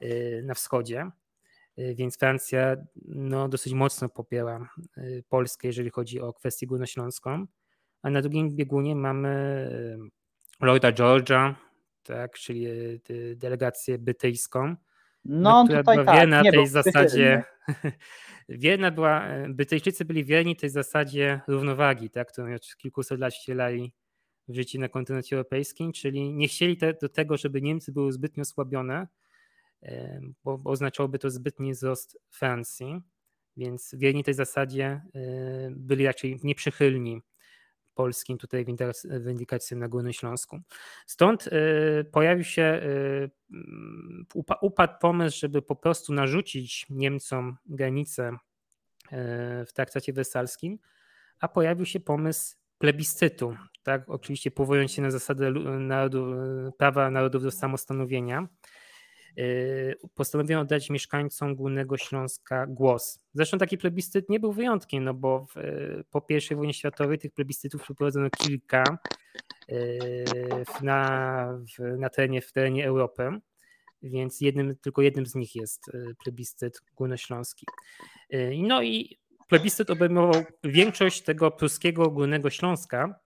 [0.00, 1.10] e, na wschodzie,
[1.76, 4.68] e, więc Francja no, dosyć mocno popiera
[5.28, 7.46] Polskę, jeżeli chodzi o kwestię górnośląską,
[8.02, 9.68] a na drugim biegunie mamy
[10.60, 11.54] Lorda George'a,
[12.02, 12.66] tak, czyli
[13.36, 14.76] delegację brytyjską,
[15.24, 17.44] no, która tutaj była tak, wierna tej zasadzie.
[18.48, 23.92] Wierna była, Brytyjczycy byli wierni tej zasadzie równowagi, tak, którą już kilkuset lat wcielali
[24.48, 28.42] w życie na kontynencie europejskim, czyli nie chcieli te, do tego, żeby Niemcy były zbytnio
[28.42, 29.08] osłabione,
[30.44, 33.00] bo, bo oznaczałoby to zbytni wzrost Francji,
[33.56, 35.02] więc wierni tej zasadzie
[35.70, 37.22] byli raczej nieprzychylni
[37.94, 38.66] polskim tutaj
[39.20, 40.60] windykacją na Górnym Śląsku.
[41.06, 41.50] Stąd y,
[42.12, 43.30] pojawił się, y,
[44.60, 49.08] upadł pomysł, żeby po prostu narzucić Niemcom granicę y,
[49.66, 50.78] w traktacie wersalskim,
[51.40, 56.34] a pojawił się pomysł plebiscytu, tak, oczywiście powołując się na zasadę narodu,
[56.78, 58.48] prawa narodów do samostanowienia,
[60.14, 63.20] postanowiono oddać mieszkańcom Górnego Śląska głos.
[63.34, 65.60] Zresztą taki plebiscyt nie był wyjątkiem, no bo w,
[66.10, 68.98] po I wojnie światowej tych plebiscytów przeprowadzono kilka
[69.70, 70.24] y,
[70.82, 73.30] na, w, na terenie, w terenie Europy,
[74.02, 77.66] więc jednym, tylko jednym z nich jest y, plebiscyt górnośląski.
[78.58, 79.18] No i
[79.48, 83.20] plebiscyt obejmował większość tego pruskiego Górnego Śląska,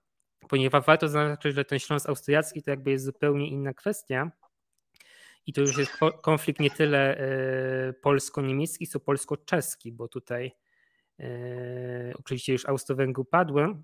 [0.49, 4.31] ponieważ warto zaznaczyć, że ten Śląsk austriacki to jakby jest zupełnie inna kwestia,
[5.47, 10.51] i to już jest konflikt nie tyle e, polsko-niemiecki, co polsko-czeski, bo tutaj
[11.19, 13.83] e, oczywiście już Austro-Węgry padły,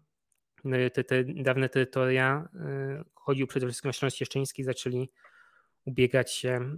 [0.64, 5.12] no te, te dawne terytoria, e, chodziło przede wszystkim o Śląsk Cieszczyński, zaczęli
[5.86, 6.76] ubiegać się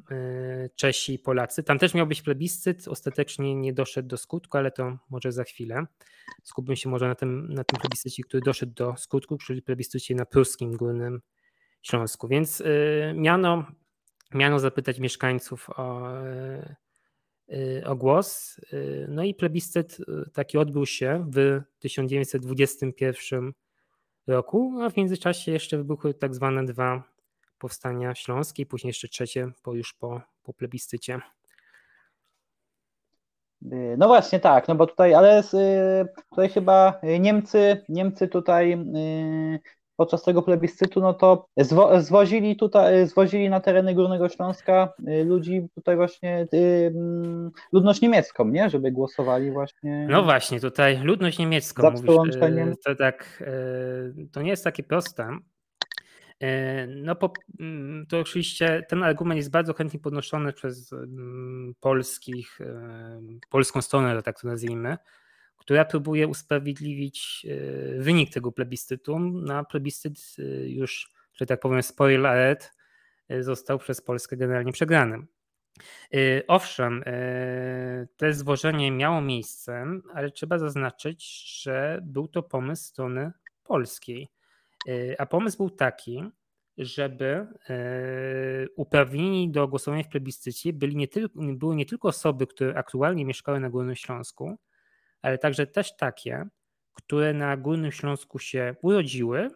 [0.76, 1.63] Czesi i Polacy.
[1.63, 5.86] Tam też miał być plebiscyt, ostatecznie nie doszedł do skutku, ale to może za chwilę.
[6.43, 10.26] Skupmy się może na tym, na tym plebiscycie, który doszedł do skutku, czyli plebiscycie na
[10.26, 11.21] pruskim Górnym
[11.82, 12.28] Śląsku.
[12.28, 12.63] Więc
[13.15, 13.65] miano
[14.33, 16.75] miano zapytać mieszkańców o, e,
[17.49, 18.59] e, o głos.
[18.73, 19.97] E, no i plebiscyt
[20.33, 23.53] taki odbył się w 1921
[24.27, 27.03] roku, a w międzyczasie jeszcze wybuchły tak zwane dwa
[27.57, 31.19] powstania śląskie i później jeszcze trzecie po, już po, po plebiscycie.
[33.97, 35.43] No właśnie tak, no bo tutaj, ale
[36.29, 38.85] tutaj chyba Niemcy, Niemcy tutaj
[39.95, 45.67] podczas tego plebiscytu, no to zwo, zwozili tutaj, zwozili na tereny Górnego Śląska y, ludzi
[45.75, 48.69] tutaj właśnie, y, mm, ludność niemiecką, nie?
[48.69, 50.08] Żeby głosowali właśnie.
[50.10, 53.43] No właśnie, tutaj ludność niemiecką za mówisz, y, to tak,
[54.31, 55.29] to nie jest takie proste.
[56.88, 62.60] No po, mm, to oczywiście ten argument jest bardzo chętnie podnoszony przez mm, polskich,
[63.49, 64.97] polską stronę, tak to nazwijmy,
[65.57, 69.19] która próbuje usprawiedliwić e, wynik tego plebiscytu.
[69.19, 72.71] Na plebiscyt e, już, że tak powiem, spoiler alert,
[73.29, 75.25] e, został przez Polskę generalnie przegrany.
[76.47, 77.03] Owszem,
[78.17, 83.31] to zwożenie miało miejsce, ale trzeba zaznaczyć, że był to pomysł strony
[83.63, 84.29] polskiej.
[85.17, 86.23] A pomysł był taki,
[86.77, 87.47] żeby
[88.75, 93.59] uprawnieni do głosowania w plebiscycie byli nie tylko, były nie tylko osoby, które aktualnie mieszkały
[93.59, 94.57] na Górnym Śląsku,
[95.25, 96.47] ale także też takie,
[96.93, 99.49] które na Górnym Śląsku się urodziły,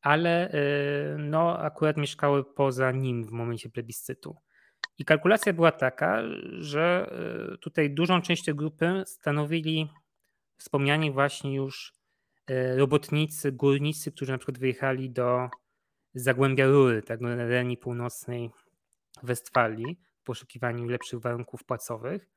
[0.00, 4.36] ale y, no, akurat mieszkały poza nim w momencie plebiscytu.
[4.98, 7.12] I kalkulacja była taka, że
[7.54, 9.88] y, tutaj dużą część tej grupy stanowili
[10.56, 11.92] wspomniani właśnie już
[12.50, 15.48] y, robotnicy, górnicy, którzy na przykład wyjechali do
[16.14, 18.50] Zagłębia Rury, tak, na terenie północnej
[19.22, 22.30] Westfalii w poszukiwaniu lepszych warunków płacowych.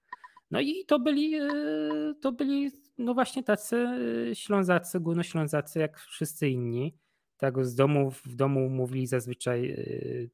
[0.54, 1.50] No i to byli, e,
[2.22, 3.76] to byli no właśnie tacy
[4.32, 6.98] e, Ślązacy, Górnoślązacy jak wszyscy inni.
[7.38, 9.78] Tak, z domu w domu mówili zazwyczaj e,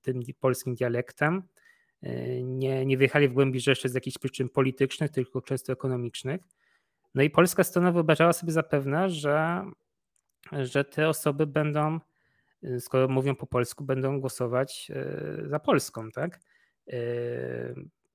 [0.02, 1.44] tym polskim dialektem.
[2.44, 6.42] Nie, nie wyjechali w głębi Rzeszy z jakichś przyczyn politycznych, tylko często ekonomicznych.
[7.16, 9.64] No i polska strona wyobrażała sobie zapewne, że,
[10.52, 12.00] że te osoby będą,
[12.80, 14.92] skoro mówią po polsku, będą głosować
[15.46, 16.40] za Polską, tak?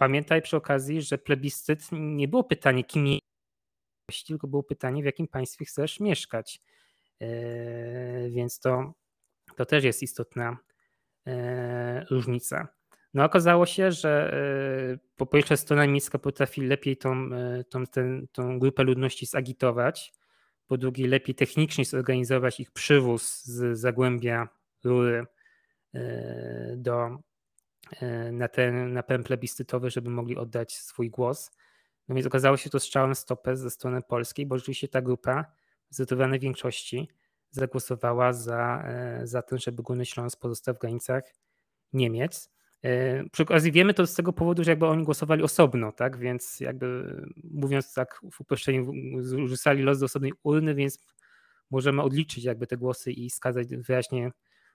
[0.05, 3.19] Pamiętaj przy okazji, że plebiscyt nie było pytanie, kim
[4.27, 6.61] tylko było pytanie, w jakim państwie chcesz mieszkać.
[8.31, 8.93] Więc to,
[9.57, 10.59] to też jest istotna
[12.11, 12.69] różnica.
[13.15, 14.37] No okazało się, że
[15.17, 17.31] po pierwsze strona niemiecka potrafi lepiej tą,
[17.69, 20.13] tą, ten, tą grupę ludności zagitować,
[20.67, 24.49] po drugie lepiej technicznie zorganizować ich przywóz z Zagłębia
[24.85, 25.27] Rury
[26.77, 27.19] do,
[28.33, 31.51] na ten na pen plebiscytowy, żeby mogli oddać swój głos.
[32.09, 35.45] No więc okazało się to strzałem stopę ze strony polskiej, bo rzeczywiście ta grupa
[35.91, 37.09] w zdecydowanej większości
[37.51, 38.85] zagłosowała za,
[39.23, 41.25] za tym, żeby Górny Śląsk pozostał w granicach
[41.93, 42.51] Niemiec.
[42.83, 46.19] E, przy okazji wiemy to z tego powodu, że jakby oni głosowali osobno, tak?
[46.19, 48.93] Więc jakby mówiąc tak w uproszczeniu,
[49.47, 50.99] rzucali los do osobnej urny, więc
[51.71, 54.31] możemy odliczyć jakby te głosy i skazać wyraźnie,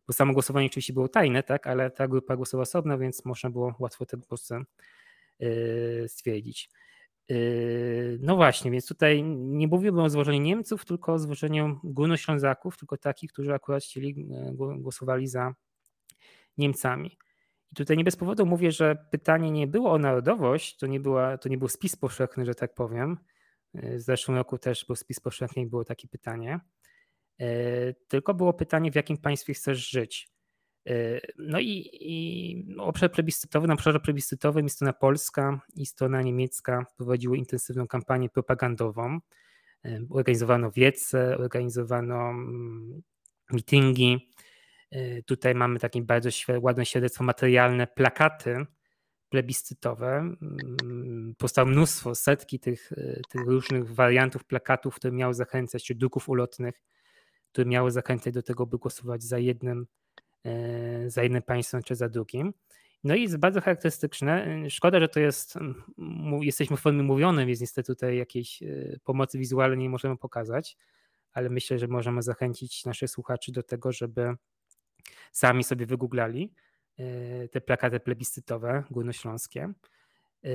[0.10, 1.67] bo samo głosowanie oczywiście było tajne, tak?
[1.67, 4.56] Ale ta grupa głosowała osobno, więc można było łatwo te głosy
[5.39, 6.69] e, stwierdzić.
[7.30, 7.36] E,
[8.19, 13.32] no właśnie, więc tutaj nie mówiłbym o złożeniu Niemców, tylko o złożeniu Górnoślązaków, tylko takich,
[13.32, 14.28] którzy akurat chcieli,
[14.78, 15.54] głosowali za
[16.58, 17.17] Niemcami.
[17.72, 21.38] I tutaj nie bez powodu mówię, że pytanie nie było o narodowość, to nie, była,
[21.38, 23.17] to nie był spis powszechny, że tak powiem.
[23.74, 26.60] W zeszłym roku też był spis powszechny i było takie pytanie.
[27.39, 30.30] E, tylko było pytanie, w jakim państwie chcesz żyć.
[30.88, 30.93] E,
[31.38, 37.88] no i, i obszar plebiscytowy, na obszarze plebiscytowym strona polska i strona niemiecka prowadziły intensywną
[37.88, 39.19] kampanię propagandową.
[39.86, 43.02] E, organizowano wiece, organizowano mm,
[43.52, 44.34] mitingi,
[45.25, 46.30] tutaj mamy takie bardzo
[46.62, 48.65] ładne świadectwo materialne, plakaty
[49.30, 50.17] plebiscytowe.
[50.17, 52.91] Mm, powstało mnóstwo, setki tych,
[53.30, 56.82] tych różnych wariantów plakatów, które miały zachęcać, czy druków ulotnych,
[57.51, 59.88] które miały zachęcać do tego, by głosować za jednym,
[60.45, 62.53] y, za jednym państwem czy za drugim.
[63.03, 64.63] No i jest bardzo charakterystyczne.
[64.69, 65.55] Szkoda, że to jest,
[66.41, 68.63] jesteśmy w formie mówionej, więc niestety tutaj jakiejś
[69.03, 70.77] pomocy wizualnej nie możemy pokazać,
[71.31, 74.35] ale myślę, że możemy zachęcić naszych słuchaczy do tego, żeby
[75.31, 76.53] sami sobie wygooglali
[76.97, 79.73] e, te plakaty plebiscytowe górnośląskie.
[80.43, 80.49] E,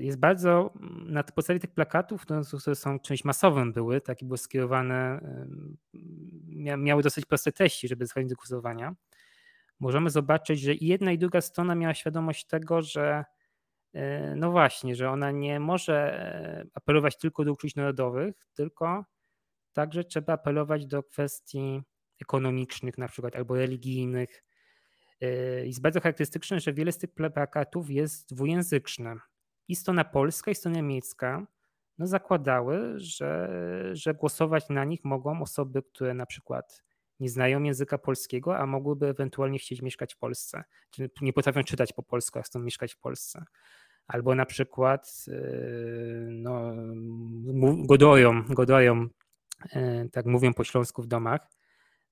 [0.00, 0.72] jest bardzo,
[1.06, 5.20] na podstawie tych plakatów, które są czymś masowym były, takie były skierowane,
[6.78, 8.94] miały dosyć proste treści, żeby zachęcić do głosowania.
[9.80, 13.24] Możemy zobaczyć, że i jedna i druga strona miała świadomość tego, że
[13.92, 19.04] e, no właśnie, że ona nie może apelować tylko do uczuć narodowych, tylko
[19.72, 21.82] także trzeba apelować do kwestii
[22.22, 24.44] ekonomicznych na przykład albo religijnych.
[25.22, 29.16] Y, jest bardzo charakterystyczne, że wiele z tych plakatów jest dwujęzyczne.
[29.68, 31.46] I strona polska, i strona niemiecka
[31.98, 33.50] no zakładały, że,
[33.92, 36.82] że głosować na nich mogą osoby, które na przykład
[37.20, 41.92] nie znają języka polskiego, a mogłyby ewentualnie chcieć mieszkać w Polsce, czy nie potrafią czytać
[41.92, 43.44] po polsku, a chcą mieszkać w Polsce.
[44.06, 46.72] Albo na przykład y, no,
[47.86, 49.08] godoją, godoją,
[49.76, 51.40] y, tak mówią po śląsku w domach,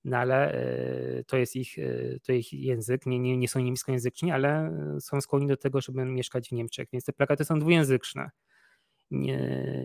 [0.04, 4.30] no ale e, to jest ich, e, to ich język, nie, nie, nie są niemieckojęzyczni,
[4.30, 8.30] ale są skłonni do tego, żeby mieszkać w Niemczech, więc te plakaty są dwujęzyczne.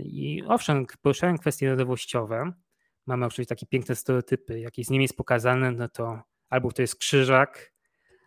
[0.03, 2.51] I owszem, poruszałem kwestie narodowościowe,
[3.05, 7.73] mamy oczywiście takie piękne stereotypy, jak jest Niemiec pokazane, no to albo to jest krzyżak,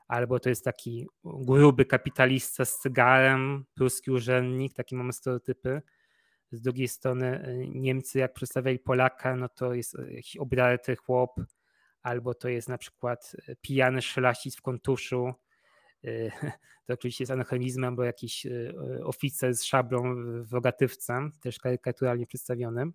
[0.08, 5.82] albo to jest taki gruby kapitalista z cygarem, pruski urzędnik, takie mamy stereotypy.
[6.52, 11.40] Z drugiej strony Niemcy, jak przedstawiali Polaka, no to jest jakiś obdarty chłop,
[12.02, 15.32] albo to jest na przykład e, pijany szlaścic w kontuszu,
[16.04, 16.30] e,
[16.86, 18.50] to oczywiście jest anachronizmem, bo jakiś e,
[19.04, 22.92] oficer z szablą w rogatywce, też karykaturalnie przedstawionym.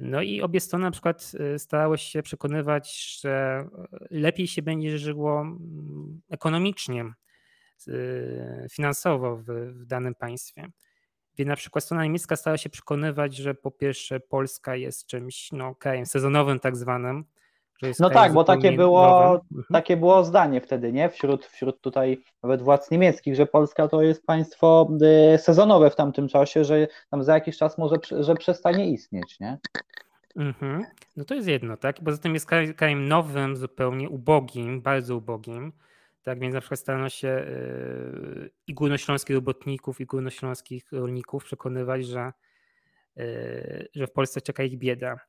[0.00, 3.64] No i obie strony na przykład starały się przekonywać, że
[4.10, 5.46] lepiej się będzie żyło
[6.30, 7.12] ekonomicznie,
[8.70, 10.68] finansowo w, w danym państwie.
[11.38, 15.74] Więc na przykład strona niemiecka stara się przekonywać, że po pierwsze Polska jest czymś no,
[15.74, 17.24] krajem sezonowym tak zwanym.
[17.98, 19.64] no tak, bo takie było, mhm.
[19.72, 21.08] takie było zdanie wtedy, nie?
[21.08, 24.90] Wśród, wśród tutaj nawet władz niemieckich, że Polska to jest państwo
[25.34, 29.58] y, sezonowe w tamtym czasie, że tam za jakiś czas może że przestanie istnieć, nie?
[30.36, 30.84] Mhm.
[31.16, 31.96] No to jest jedno, tak?
[32.04, 35.72] Poza tym jest krajem nowym, zupełnie ubogim, bardzo ubogim.
[36.22, 42.32] Tak więc na przykład starano się y, i górnośląskich robotników, i górnośląskich rolników przekonywać, że,
[43.18, 45.20] y, że w Polsce czeka ich bieda.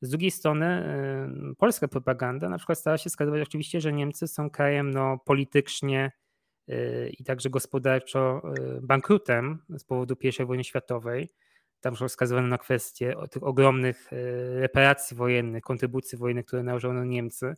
[0.00, 0.94] Z drugiej strony
[1.52, 6.12] y, polska propaganda na przykład stara się wskazywać oczywiście, że Niemcy są krajem no, politycznie
[7.18, 8.42] i także gospodarczo
[8.82, 11.32] bankrutem z powodu I wojny światowej.
[11.80, 14.10] Tam wskazywano na kwestię tych ogromnych
[14.54, 17.56] reparacji wojennych, kontrybucji wojennych, które nałożono Niemcy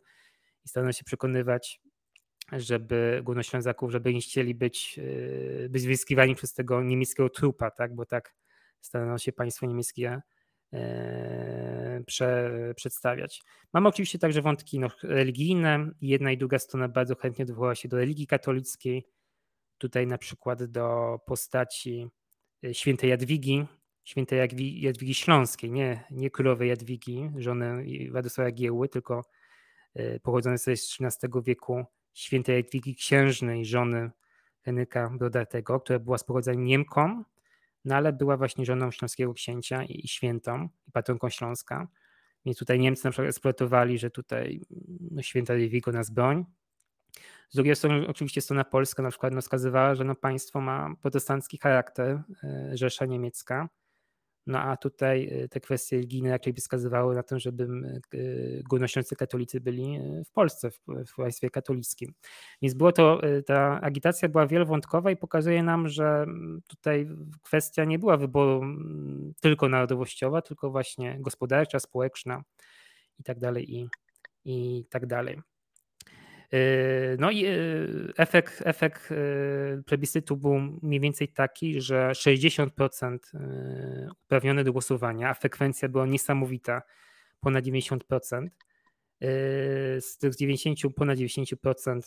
[0.65, 1.81] i starano się przekonywać
[2.51, 4.99] żeby Górnoślązaków, żeby nie chcieli być,
[5.65, 7.95] e, być wyskiwani przez tego niemieckiego trupa, tak?
[7.95, 8.35] bo tak
[8.81, 10.21] starano się państwo niemieckie
[12.05, 13.41] prze, przedstawiać.
[13.73, 15.89] Mamy oczywiście także wątki no, religijne.
[16.01, 19.07] Jedna i druga strona bardzo chętnie odwołała się do religii katolickiej.
[19.77, 22.07] Tutaj na przykład do postaci
[22.71, 23.65] świętej Jadwigi,
[24.03, 24.39] świętej
[24.81, 29.25] Jadwigi Śląskiej, nie, nie królowej Jadwigi, żony Władysława Giełły, tylko
[30.23, 34.11] pochodzącej z XIII wieku świętej Jadwigi Księżnej, żony
[34.61, 37.23] Henryka Brodatego, która była z pochodzenia Niemką,
[37.85, 41.87] no ale była właśnie żoną śląskiego księcia i, świętą, i patronką Śląska.
[42.45, 44.61] I tutaj Niemcy na przykład eksploatowali, że tutaj
[45.11, 46.45] no, święta Jadwigo nas broń.
[47.49, 51.57] Z drugiej strony oczywiście strona polska na przykład no, wskazywała, że no, państwo ma protestancki
[51.57, 53.69] charakter, e, Rzesza Niemiecka,
[54.47, 57.67] no a tutaj y, te kwestie religijne raczej by wskazywały na to, żeby
[58.13, 62.13] y, górnośląscy katolicy byli y, w Polsce, w państwie katolickim.
[62.61, 67.09] Więc było to, ta agitacja była wielowątkowa i pokazuje nam, że mm, tutaj
[67.41, 72.43] kwestia nie była wyboru mm, tylko narodowościowa, tylko właśnie gospodarcza, społeczna
[73.19, 73.89] i tak dalej, i,
[74.45, 75.52] i tak dalej.
[76.53, 76.59] Yy,
[77.19, 83.17] no i yy, efekt, efekt yy, plebiscytu był mniej więcej taki, że 60%
[84.25, 86.81] uprawnionych do głosowania, a frekwencja była niesamowita,
[87.41, 88.47] ponad 90%.
[89.99, 92.01] Z tych 90, ponad 90%,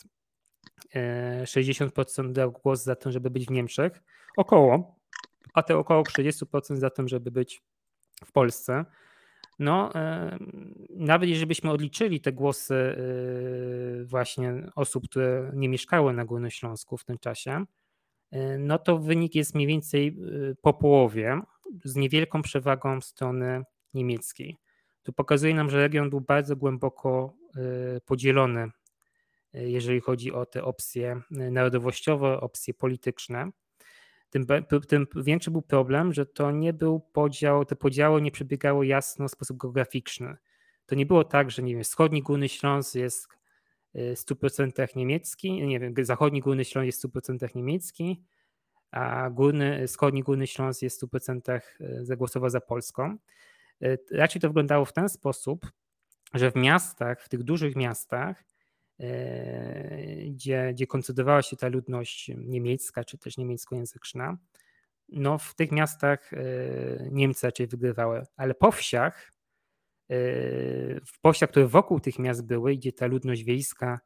[1.43, 4.03] 60% dał głos za tym, żeby być w Niemczech,
[4.37, 4.95] około,
[5.53, 7.61] a te około 30% za tym, żeby być
[8.25, 8.85] w Polsce.
[9.59, 9.91] No,
[10.89, 16.97] nawet jeżeli byśmy odliczyli te głosy y, właśnie osób, które nie mieszkały na Górnym Śląsku
[16.97, 17.65] w tym czasie,
[18.33, 21.41] y, no to wynik jest mniej więcej y, po połowie,
[21.83, 24.57] z niewielką przewagą strony niemieckiej.
[25.03, 27.33] To pokazuje nam, że region był bardzo głęboko
[28.05, 28.69] podzielony,
[29.53, 33.51] jeżeli chodzi o te opcje narodowościowe, opcje polityczne
[34.29, 34.45] tym,
[34.87, 39.31] tym większy był problem, że to nie był podział, te podziały nie przebiegały jasno w
[39.31, 40.37] sposób geograficzny.
[40.85, 43.27] To nie było tak, że nie wiem, wschodni Górny Śląsk jest
[43.95, 48.23] y, w 100% niemiecki, nie wiem, zachodni Górny Śląsk jest w 100% niemiecki,
[48.91, 53.17] a górny, wschodni Górny Śląsk jest w 100% y, zagłosował za Polską.
[53.83, 55.71] Y, raczej to wyglądało w ten sposób,
[56.33, 58.43] że w miastach, w tych dużych miastach
[60.27, 64.37] gdzie, gdzie koncentrowała się ta ludność niemiecka, czy też niemieckojęzyczna,
[65.09, 66.37] no w tych miastach e,
[67.11, 69.31] Niemcy raczej wygrywały, ale po wsiach,
[70.09, 70.15] e,
[71.05, 73.99] w powsiach, które wokół tych miast były, gdzie ta ludność wiejska,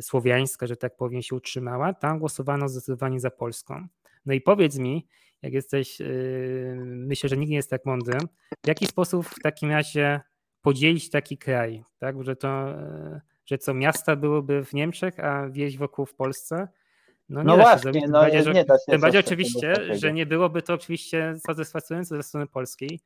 [0.00, 3.86] słowiańska, że tak powiem, się utrzymała, tam głosowano zdecydowanie za Polską.
[4.26, 5.06] No i powiedz mi,
[5.42, 5.98] jak jesteś,
[6.84, 8.18] myślę, że nikt nie jest tak mądry,
[8.64, 10.20] w jaki sposób w takim razie
[10.62, 12.74] podzielić taki kraj, tak, że to
[13.48, 16.68] że co miasta byłyby w Niemczech, a wieś wokół w Polsce.
[17.28, 18.84] No, no właśnie, no nie, nie da się.
[18.86, 23.00] Tym bardziej oczywiście, że nie byłoby to oczywiście satysfakcjonujące ze strony polskiej,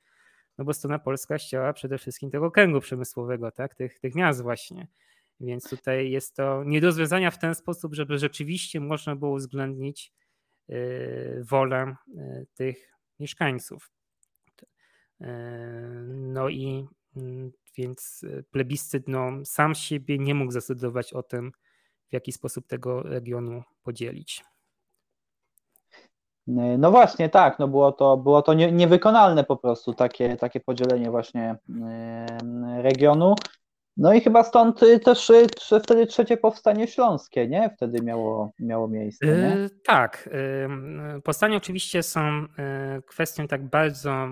[0.58, 4.86] no bo strona polska chciała przede wszystkim tego kręgu przemysłowego, tak, tych, tych miast właśnie.
[5.40, 10.12] Więc tutaj jest to nie do rozwiązania w ten sposób, żeby rzeczywiście można było uwzględnić
[10.68, 13.90] yy, wolę yy, tych mieszkańców.
[15.20, 15.26] Yy,
[16.08, 16.86] no i
[17.16, 21.52] mm, więc e, plebiscyt no, sam siebie nie mógł zdecydować o tym,
[22.08, 24.44] w jaki sposób tego regionu podzielić.
[26.78, 31.10] No właśnie, tak, no było to, było to nie, niewykonalne po prostu takie, takie podzielenie
[31.10, 32.26] właśnie e,
[32.82, 33.34] regionu.
[33.96, 35.46] No i chyba stąd y, też y,
[35.82, 37.70] wtedy trzecie powstanie śląskie, nie?
[37.76, 39.26] Wtedy miało, miało miejsce.
[39.26, 40.28] Yy, tak.
[41.14, 44.28] Yy, powstanie oczywiście są yy, kwestią tak bardzo,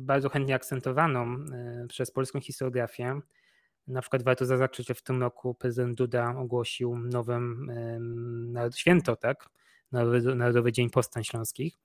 [0.00, 1.36] bardzo chętnie akcentowaną
[1.88, 3.20] przez polską historiografię.
[3.86, 7.70] Na przykład warto zaznaczyć, że w tym roku prezydent Duda ogłosił nowym
[8.74, 9.48] święto, tak?
[9.92, 11.78] Narodowy, Narodowy Dzień Powstań Śląskich.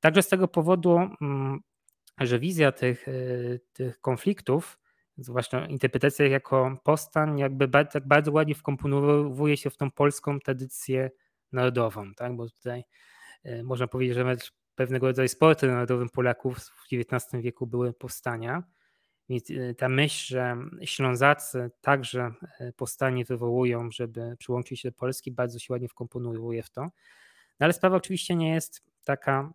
[0.00, 1.60] Także z tego powodu, mm,
[2.18, 3.06] że wizja tych,
[3.72, 4.78] tych konfliktów
[5.20, 11.10] zwłaszcza interpretacja jako postań, jakby bardzo, tak bardzo ładnie wkomponowuje się w tą polską tradycję
[11.52, 12.36] narodową, tak?
[12.36, 12.84] bo tutaj
[13.44, 14.36] e, można powiedzieć, że
[14.74, 18.62] pewnego rodzaju sportem narodowym Polaków w XIX wieku były powstania.
[19.28, 25.32] Więc e, ta myśl, że Ślązacy także e, powstanie wywołują, żeby przyłączyć się do Polski,
[25.32, 26.82] bardzo się ładnie wkomponuje w to.
[27.60, 29.52] No ale sprawa oczywiście nie jest taka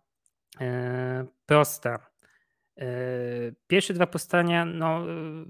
[1.46, 2.15] prosta.
[2.78, 2.88] E,
[3.66, 5.06] pierwsze dwa powstania, no,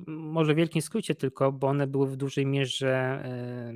[0.06, 3.72] może w wielkim skrócie tylko, bo one były w dużej mierze e,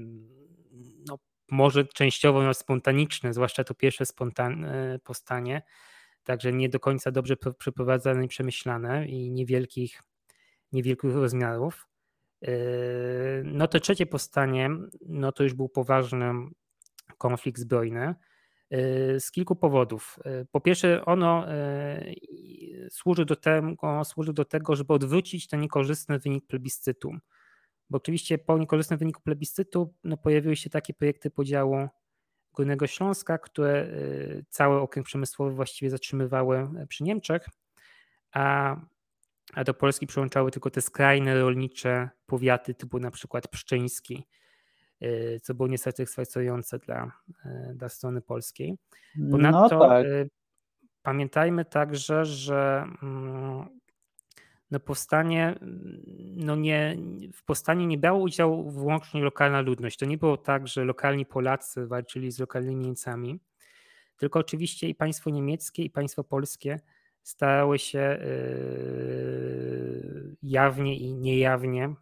[1.07, 1.19] no,
[1.51, 5.63] może częściowo no, spontaniczne, zwłaszcza to pierwsze spontan, e, powstanie,
[6.25, 10.03] także nie do końca dobrze przeprowadzane i przemyślane i niewielkich,
[10.73, 11.87] niewielkich rozmiarów.
[13.45, 14.71] No to trzecie powstanie,
[15.07, 16.33] no to już był poważny
[17.19, 18.15] konflikt zbrojny.
[19.19, 20.19] Z kilku powodów.
[20.51, 21.47] Po pierwsze, ono
[22.91, 27.13] służy do tego, służy do tego żeby odwrócić ten niekorzystny wynik plebiscytu.
[27.91, 31.89] Bo oczywiście po niekorzystnym wyniku plebiscytu no, pojawiły się takie projekty podziału
[32.53, 33.89] Górnego Śląska, które
[34.49, 37.49] cały okręg przemysłowy właściwie zatrzymywały przy Niemczech,
[38.33, 38.77] a,
[39.55, 44.40] a do Polski przyłączały tylko te skrajne rolnicze powiaty typu na przykład Pszczyński, Y,
[45.43, 47.13] co było niesatysfakcjonujące dla,
[47.47, 48.79] y, dla strony polskiej.
[49.31, 50.07] Ponadto no tak.
[50.07, 50.31] Y,
[51.03, 53.81] pamiętajmy także, że mm,
[54.71, 55.55] no powstanie,
[56.37, 56.97] no nie,
[57.35, 59.99] w powstaniu nie brało udziału wyłącznie lokalna ludność.
[59.99, 63.41] To nie było tak, że lokalni Polacy walczyli z lokalnymi Niemcami,
[64.17, 66.81] tylko oczywiście i państwo niemieckie, i państwo polskie
[67.23, 68.19] starały się
[70.43, 71.95] jawnie i niejawnie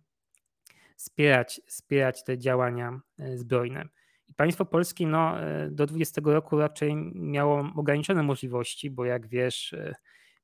[0.99, 3.85] wspierać, wspierać te działania e, zbrojne.
[4.29, 9.73] I państwo polskie no, e, do 20 roku raczej miało ograniczone możliwości, bo jak wiesz,
[9.73, 9.95] e,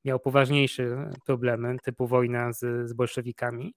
[0.05, 3.75] miało poważniejsze problemy, typu wojna z, z bolszewikami,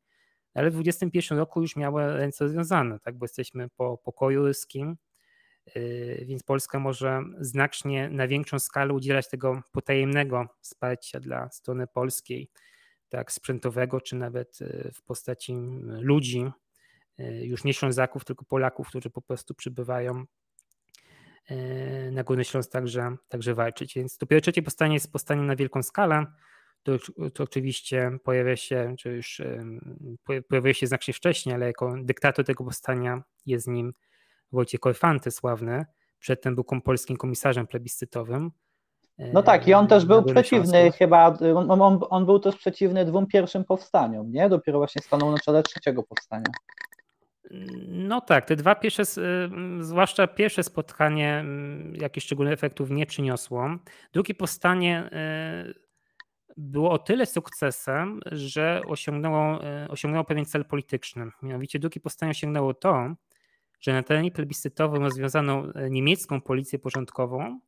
[0.55, 4.97] ale w 21 roku już miało ręce rozwiązane, tak, bo jesteśmy po pokoju ryskim,
[6.23, 12.51] więc Polska może znacznie na większą skalę udzielać tego potajemnego wsparcia dla strony polskiej,
[13.09, 13.33] tak?
[13.33, 14.59] Sprzętowego, czy nawet
[14.95, 15.55] w postaci
[16.01, 16.51] ludzi,
[17.19, 20.25] już nie Ślązaków, tylko Polaków, którzy po prostu przybywają
[21.47, 23.95] e, na Górny Śląsk także, także walczyć.
[23.95, 26.27] Więc dopiero trzecie powstanie jest powstanie na wielką skalę.
[26.83, 26.93] To,
[27.35, 29.43] to oczywiście pojawia się, czy już
[30.49, 33.93] pojawia się znacznie wcześniej, ale jako dyktator tego powstania jest nim
[34.53, 35.87] Wojciech Korfanty sławny.
[36.19, 38.51] Przedtem był polskim komisarzem plebiscytowym.
[39.19, 43.27] No tak, i on też był przeciwny chyba, on, on, on, był też przeciwny dwóm
[43.27, 44.49] pierwszym powstaniom, nie?
[44.49, 46.53] Dopiero właśnie stanął na czele trzeciego powstania.
[47.89, 49.03] No tak, te dwa pierwsze,
[49.81, 51.45] zwłaszcza pierwsze spotkanie
[51.93, 53.69] jakichś szczególnych efektów nie przyniosło.
[54.13, 55.11] Drugie powstanie
[55.69, 55.89] y,
[56.57, 61.31] było o tyle sukcesem, że osiągnęło, y, osiągnęło pewien cel polityczny.
[61.43, 63.15] Mianowicie drugie powstanie osiągnęło to,
[63.81, 67.61] że na terenie plebiscytowym rozwiązano y, niemiecką policję porządkową,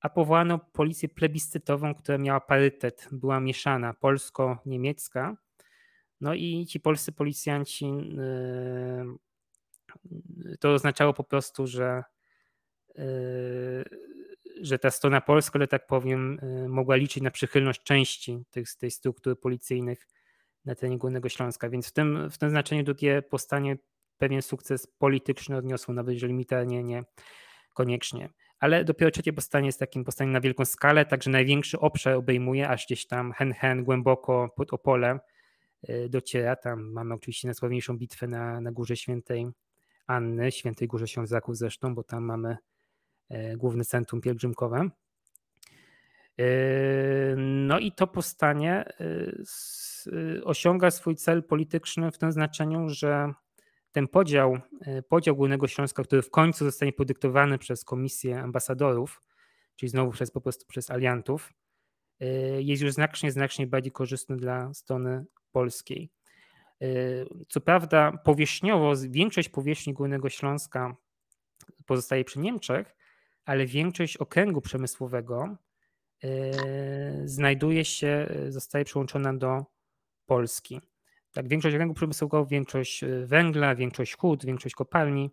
[0.00, 5.36] a powołano policję plebiscytową, która miała parytet, była mieszana polsko-niemiecka
[6.20, 9.16] no i ci polscy policjanci, yy,
[10.60, 12.02] to oznaczało po prostu, że,
[12.94, 13.84] yy,
[14.60, 18.90] że ta strona polska, że tak powiem, yy, mogła liczyć na przychylność części tych, tej
[18.90, 20.08] struktury policyjnych
[20.64, 21.70] na terenie Górnego Śląska.
[21.70, 23.76] Więc w tym, w tym znaczeniu drugie powstanie
[24.18, 27.04] pewien sukces polityczny odniosło, nawet jeżeli militarnie nie
[27.74, 28.28] koniecznie.
[28.60, 32.86] Ale dopiero trzecie powstanie jest takim powstaniem na wielką skalę, także największy obszar obejmuje, aż
[32.86, 35.18] gdzieś tam hen hen głęboko pod Opole,
[36.08, 36.56] dociera.
[36.56, 39.46] Tam mamy oczywiście najsławniejszą bitwę na, na Górze Świętej
[40.06, 42.56] Anny, Świętej Górze Ślązaków zresztą, bo tam mamy
[43.28, 44.90] e, główne centrum pielgrzymkowe.
[46.38, 46.46] E,
[47.36, 48.84] no i to powstanie
[50.44, 53.32] osiąga swój cel polityczny w tym znaczeniu, że
[53.92, 54.58] ten podział,
[55.08, 59.22] podział Górnego Śląska, który w końcu zostanie podyktowany przez komisję ambasadorów,
[59.76, 61.52] czyli znowu przez po prostu przez aliantów,
[62.58, 66.10] jest już znacznie, znacznie bardziej korzystny dla strony polskiej.
[66.82, 70.96] Y, co prawda, powierzchniowo większość powierzchni Górnego Śląska
[71.86, 72.96] pozostaje przy Niemczech,
[73.44, 75.56] ale większość okręgu przemysłowego
[76.24, 76.28] y,
[77.24, 79.64] znajduje się, zostaje przyłączona do
[80.26, 80.80] Polski.
[81.32, 85.30] Tak, większość okręgu przemysłowego, większość y, węgla, większość hut, większość kopalni,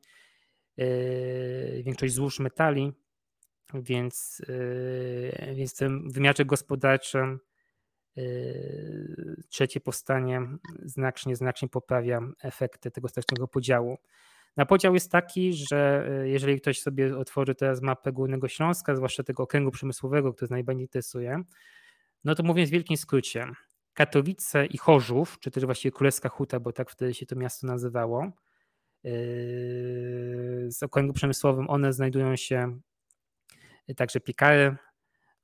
[1.84, 2.94] większość złóż metali,
[3.74, 4.42] więc,
[5.56, 7.40] więc w tym wymiarze gospodarczym
[9.50, 10.42] trzecie powstanie
[10.84, 13.98] znacznie, znacznie poprawia efekty tego strasznego podziału.
[14.58, 19.24] Na podział jest taki, że yy, jeżeli ktoś sobie otworzy teraz mapę Górnego Śląska, zwłaszcza
[19.24, 21.44] tego okręgu przemysłowego, który najbardziej interesuje,
[22.24, 23.48] no to mówiąc w wielkim skrócie,
[23.94, 28.32] Katowice i Chorzów, czy też właściwie Królewska Huta, bo tak wtedy się to miasto nazywało,
[29.04, 29.12] yy,
[30.72, 32.80] z okręgu przemysłowym one znajdują się
[33.96, 34.76] także Piekary,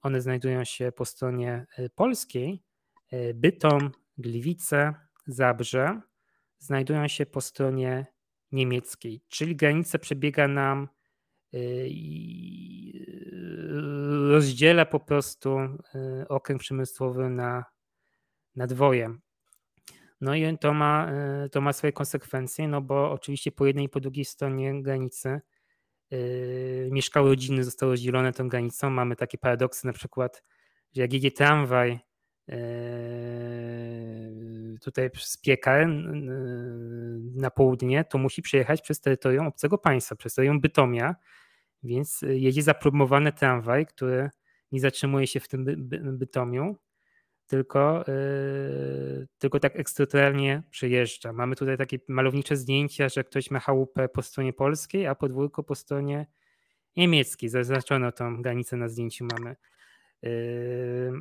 [0.02, 2.64] one znajdują się po stronie e, polskiej.
[3.12, 4.94] E, Bytom, Gliwice,
[5.28, 6.02] Zabrze
[6.60, 8.06] znajdują się po stronie
[8.52, 10.88] niemieckiej, czyli granica przebiega nam
[11.88, 13.06] i
[14.32, 15.58] rozdziela po prostu
[16.30, 17.66] okręg przemysłowy na,
[18.56, 19.16] na dwoje.
[20.22, 21.12] No i to ma,
[21.52, 25.42] to ma swoje konsekwencje, no bo oczywiście po jednej i po drugiej stronie granicy
[26.92, 28.90] mieszkały rodziny zostały rozdzielone tą granicą.
[28.90, 30.44] Mamy takie paradoksy, na przykład,
[30.96, 32.00] że jak jedzie tramwaj
[32.48, 32.56] yy,
[34.82, 35.96] tutaj z Piekar yy,
[37.36, 41.16] na południe, to musi przejechać przez terytorium obcego państwa, przez terytorium Bytomia,
[41.84, 44.30] Więc jedzie zapromowany tramwaj, który
[44.72, 46.76] nie zatrzymuje się w tym by, Bytomiu,
[47.52, 51.34] tylko, yy, tylko tak ekstraterritorialnie przejeżdża.
[51.34, 55.76] Mamy tutaj takie malownicze zdjęcia, że ktoś ma chałupę po stronie polskiej, a podwórko po
[55.76, 56.28] stronie
[56.96, 57.50] niemieckiej.
[57.50, 59.56] Zaznaczono tą granicę na zdjęciu mamy.
[60.22, 61.12] Yy,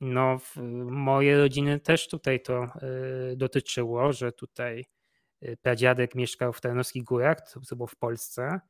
[0.00, 0.38] no,
[0.90, 2.66] moje rodziny też tutaj to
[3.30, 4.84] yy, dotyczyło, że tutaj
[5.40, 8.60] yy, pradziadek mieszkał w Tarnowskich Górach, co było w Polsce,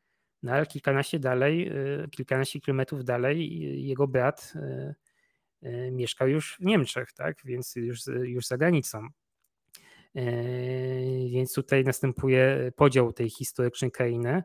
[0.43, 1.73] no ale kilkanaście dalej,
[2.11, 4.53] kilkanaście kilometrów dalej jego brat
[5.93, 9.09] mieszkał już w Niemczech, tak, więc już, już za granicą.
[11.33, 14.43] Więc tutaj następuje podział tej historycznej krainy.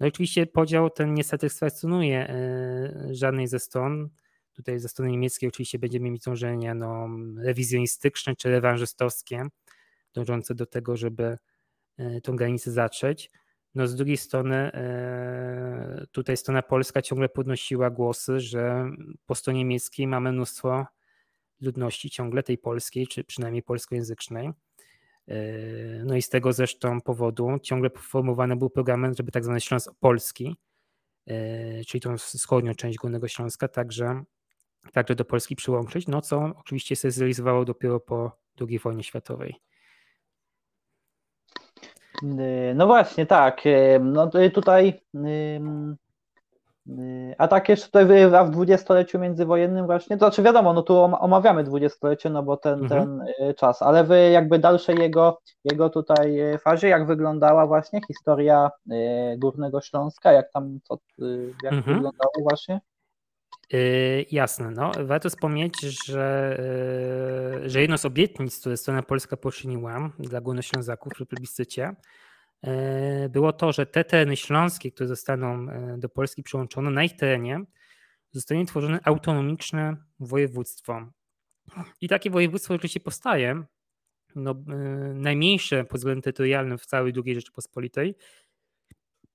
[0.00, 2.34] No oczywiście podział ten nie satysfakcjonuje
[3.10, 4.10] żadnej ze stron,
[4.54, 7.08] Tutaj ze strony niemieckiej oczywiście będziemy mieć dążenia no,
[7.38, 9.46] rewizjonistyczne czy rewanżystowskie,
[10.14, 11.38] dążące do tego, żeby
[11.96, 13.30] e, tą granicę zatrzeć.
[13.74, 18.90] No z drugiej strony e, tutaj strona polska ciągle podnosiła głosy, że
[19.26, 20.86] po stronie niemieckiej mamy mnóstwo
[21.60, 24.50] ludności ciągle tej polskiej, czy przynajmniej polskojęzycznej.
[25.28, 25.34] E,
[26.04, 30.56] no i z tego zresztą powodu ciągle formułowany był program, żeby tak zwany Śląsk Polski,
[31.86, 34.24] czyli tą wschodnią część Górnego Śląska, także
[34.92, 39.54] także do Polski przyłączyć, no co oczywiście się zrealizowało dopiero po II wojnie światowej.
[42.74, 43.60] No właśnie, tak.
[44.00, 45.00] No tutaj
[47.38, 48.06] a tak jeszcze tutaj
[48.46, 52.88] w dwudziestoleciu międzywojennym właśnie, to znaczy wiadomo, no tu omawiamy dwudziestolecie, no bo ten, mhm.
[52.88, 58.00] ten y, czas, ale w jakby dalszej jego, jego tutaj y, fazie, jak wyglądała właśnie
[58.06, 60.98] historia y, Górnego Śląska, jak tam, co,
[61.62, 61.96] jak mhm.
[61.96, 62.80] wyglądało właśnie?
[63.72, 64.92] Yy, jasne, no.
[65.04, 66.56] Warto wspomnieć, że,
[67.62, 71.94] yy, że jedną z obietnic, które strona polska poczyniła dla Górnoślązaków w plebiscycie,
[72.62, 72.70] yy,
[73.28, 75.66] było to, że te tereny śląskie, które zostaną
[75.98, 77.64] do Polski przyłączone, na ich terenie
[78.34, 81.06] zostanie tworzone autonomiczne województwo.
[82.00, 83.64] I takie województwo oczywiście powstaje,
[84.34, 84.54] no,
[85.14, 88.14] najmniejsze pod względem terytorialnym w całej II Rzeczypospolitej,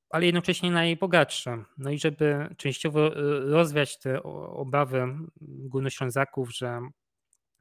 [0.10, 1.66] ale jednocześnie najbogatsza.
[1.78, 5.08] No i żeby częściowo e, rozwiać te obawy
[5.42, 6.80] Górnoślązaków, że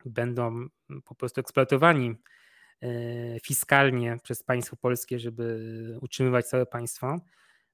[0.05, 0.67] będą
[1.05, 2.15] po prostu eksploatowani
[2.83, 2.89] e,
[3.41, 7.21] fiskalnie przez państwo polskie, żeby utrzymywać całe państwo,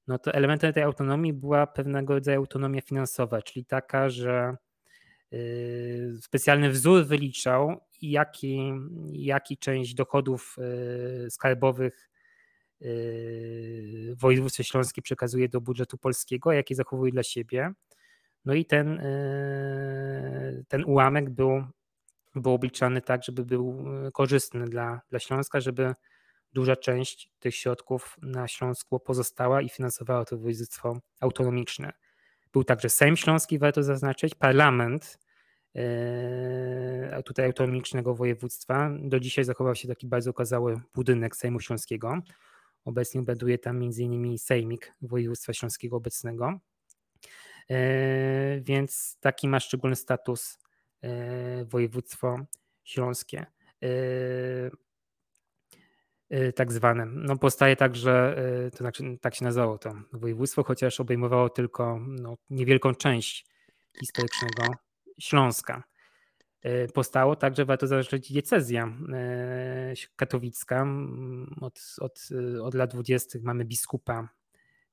[0.07, 4.55] no to elementem tej autonomii była pewnego rodzaju autonomia finansowa, czyli taka, że
[5.31, 5.37] e,
[6.21, 8.71] specjalny wzór wyliczał, jaki,
[9.13, 10.55] jaki część dochodów
[11.29, 12.09] skarbowych
[12.81, 17.71] Yy, województwo śląskie przekazuje do budżetu polskiego, a jakie zachowuje dla siebie.
[18.45, 21.63] No i ten, yy, ten ułamek był,
[22.35, 25.93] był obliczany tak, żeby był yy, korzystny dla, dla Śląska, żeby
[26.53, 31.93] duża część tych środków na Śląsku pozostała i finansowała to województwo autonomiczne.
[32.53, 35.19] Był także Sejm Śląski, warto zaznaczyć, parlament
[37.25, 38.91] tutaj autonomicznego województwa.
[38.99, 42.21] Do dzisiaj zachował się taki bardzo okazały budynek Sejmu Śląskiego.
[42.85, 44.37] Obecnie obaduje tam m.in.
[44.37, 46.59] Sejmik Województwa Śląskiego obecnego.
[47.69, 50.57] E, więc taki ma szczególny status
[51.01, 52.37] e, województwo
[52.83, 53.45] śląskie.
[53.83, 54.71] E,
[56.55, 57.05] tak zwane.
[57.05, 58.35] No powstaje także,
[58.71, 63.45] to znaczy tak się nazywało to województwo, chociaż obejmowało tylko no, niewielką część
[63.99, 64.63] historycznego
[65.19, 65.83] Śląska.
[66.65, 70.87] E, powstało, także warto zaznaczyć diecezja e, katowicka.
[71.61, 72.29] Od, od,
[72.63, 73.39] od lat 20.
[73.43, 74.29] mamy biskupa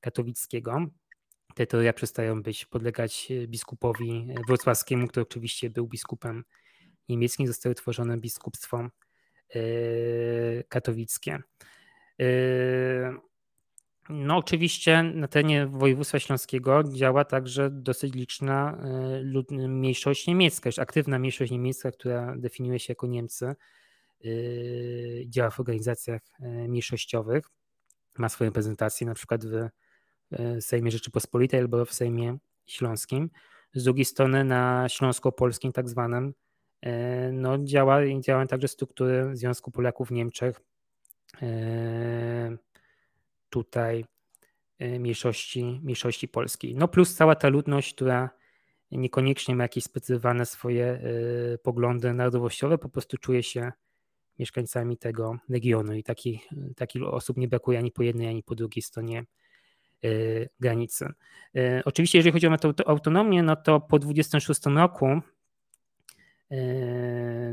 [0.01, 0.87] katowickiego.
[1.55, 6.45] Te teoria przestają być, podlegać biskupowi wrocławskiemu, który oczywiście był biskupem
[7.09, 7.47] niemieckim.
[7.47, 8.89] Zostało tworzone biskupstwo
[9.55, 9.61] e,
[10.68, 11.39] katowickie.
[14.09, 18.78] No, oczywiście na terenie województwa śląskiego działa także dosyć liczna
[19.50, 23.55] e, mniejszość niemiecka, już aktywna mniejszość niemiecka, która definiuje się jako Niemcy, e,
[25.26, 27.44] działa w organizacjach e, mniejszościowych,
[28.18, 29.68] ma swoje reprezentacje na przykład w
[30.61, 33.30] Sejmie Rzeczypospolitej albo w Sejmie Śląskim.
[33.74, 36.34] Z drugiej strony na Śląsko-Polskim tak zwanym
[37.32, 40.61] no, działa, działają także struktury Związku Polaków w Niemczech,
[43.53, 44.05] tutaj
[44.78, 46.74] e, mniejszości, mniejszości polskiej.
[46.74, 48.30] No plus cała ta ludność, która
[48.90, 51.00] niekoniecznie ma jakieś specyfikowane swoje e,
[51.59, 53.72] poglądy narodowościowe, po prostu czuje się
[54.38, 58.82] mieszkańcami tego regionu i takich, takich osób nie brakuje ani po jednej, ani po drugiej
[58.82, 59.24] stronie
[60.05, 60.09] e,
[60.61, 61.09] granicy.
[61.84, 65.20] Oczywiście, jeżeli chodzi o autonomię, no to po 26 roku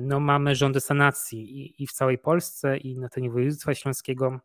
[0.01, 4.39] no mamy rządy sanacji i, i w całej Polsce, i na terenie województwa śląskiego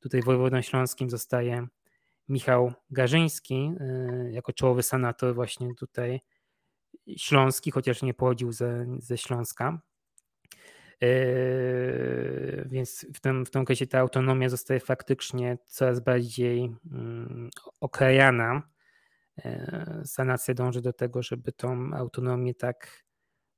[0.00, 1.66] Tutaj wojewodą śląskim zostaje
[2.28, 3.72] Michał Garzyński
[4.30, 6.20] jako czołowy senator właśnie tutaj
[7.16, 9.80] śląski, chociaż nie pochodził ze, ze Śląska.
[12.66, 18.62] Więc w tym, w tym okresie ta autonomia zostaje faktycznie coraz bardziej mm, okrajana.
[20.04, 23.04] Sanacja dąży do tego, żeby tą autonomię tak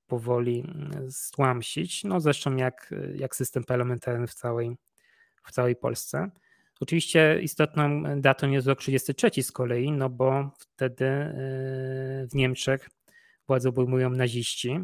[0.07, 2.05] powoli mm, stłamsić.
[2.05, 4.77] No zresztą jak, jak system parlamentarny w całej,
[5.45, 6.31] w całej Polsce.
[6.81, 11.33] Oczywiście istotną datą jest rok 33 z kolei, no bo wtedy e,
[12.27, 12.89] w Niemczech
[13.47, 14.81] władzę obejmują naziści.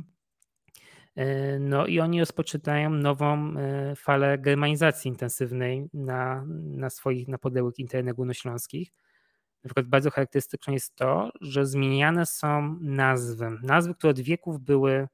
[1.16, 7.78] E, no i oni rozpoczynają nową e, falę germanizacji intensywnej na, na swoich, na podległych
[7.78, 8.92] interenach górnośląskich.
[9.64, 13.50] Na przykład bardzo charakterystyczne jest to, że zmieniane są nazwy.
[13.62, 15.08] Nazwy, które od wieków były,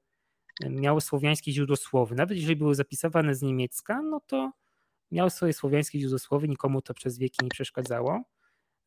[0.69, 2.15] miały słowiańskie źródło słowy.
[2.15, 4.51] Nawet jeżeli były zapisywane z niemiecka, no to
[5.15, 8.23] miał swoje słowiańskie źródło nikomu to przez wieki nie przeszkadzało.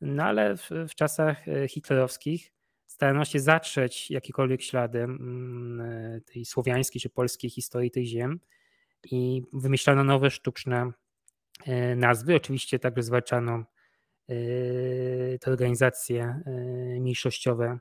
[0.01, 2.53] No ale w, w czasach e, hitlerowskich
[2.87, 8.41] starano się zatrzeć jakiekolwiek ślady mm, e, tej słowiańskiej czy polskiej historii tych ziem
[9.11, 10.93] i wymyślano nowe sztuczne
[11.67, 12.35] e, nazwy.
[12.35, 13.65] Oczywiście także zwalczano
[15.41, 16.43] te organizacje
[17.01, 17.79] mniejszościowe,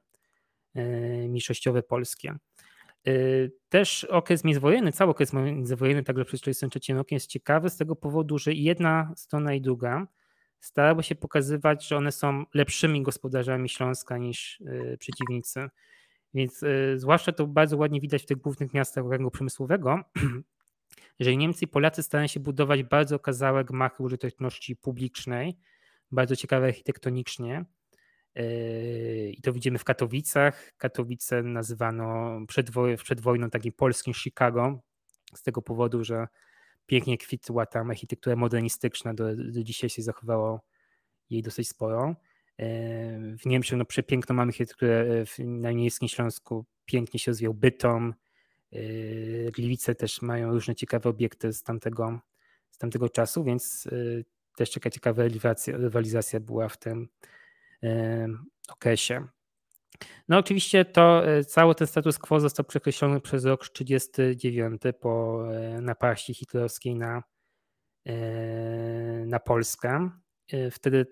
[1.27, 2.35] mniejszościowe polskie.
[3.07, 7.95] Y, też okres międzywojenny, cały okres międzywojenny, także przez 1943 rokiem jest ciekawy z tego
[7.95, 10.07] powodu, że jedna strona i druga
[10.59, 15.69] starały się pokazywać, że one są lepszymi gospodarzami Śląska niż y, przeciwnicy.
[16.33, 19.99] Więc y, zwłaszcza to bardzo ładnie widać w tych głównych miastach okręgu przemysłowego,
[21.19, 25.57] że Niemcy i Polacy starają się budować bardzo okazałe gmachy użyteczności publicznej,
[26.11, 27.65] bardzo ciekawe architektonicznie.
[28.37, 30.73] Yy, I to widzimy w Katowicach.
[30.77, 34.79] Katowice nazywano przed, woj przed wojną takim polskim Chicago,
[35.35, 36.27] z tego powodu, że
[36.85, 40.61] pięknie kwitła tam architektura modernistyczna, do, do dzisiaj się zachowało
[41.29, 42.15] jej dosyć sporo.
[42.57, 48.13] Yy, w Niemczech no, przepiękną mamy architekturę na Niemieckim Śląsku, pięknie się rozwijał Bytom.
[48.71, 52.19] Yy, Gliwice też mają różne ciekawe obiekty z tamtego,
[52.71, 53.87] z tamtego czasu, więc
[54.55, 55.23] też taka ciekawa
[55.67, 57.07] rywalizacja była w tym,
[58.69, 59.27] okresie.
[60.27, 65.81] No oczywiście to e, cały ten status quo został przekreślony przez rok 1939 po e,
[65.81, 67.23] napaści hitlerowskiej na,
[68.05, 68.13] e,
[69.25, 70.09] na Polskę.
[70.71, 71.05] Wtedy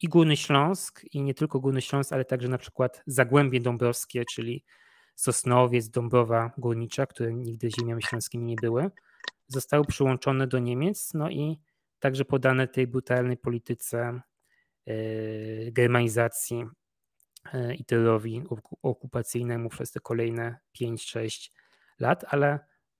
[0.00, 4.64] i Górny Śląsk, i nie tylko Górny Śląsk, ale także na przykład Zagłębie Dąbrowskie, czyli
[5.14, 8.90] Sosnowiec, Dąbrowa Górnicza, które nigdy ziemiami śląskimi nie były,
[9.48, 11.60] zostały przyłączone do Niemiec, no i
[11.98, 14.20] także podane tej brutalnej polityce
[15.72, 16.64] germanizacji
[17.52, 18.42] e, i terrorowi
[18.82, 21.50] okupacyjnemu przez te kolejne 5-6
[22.00, 22.58] lat, ale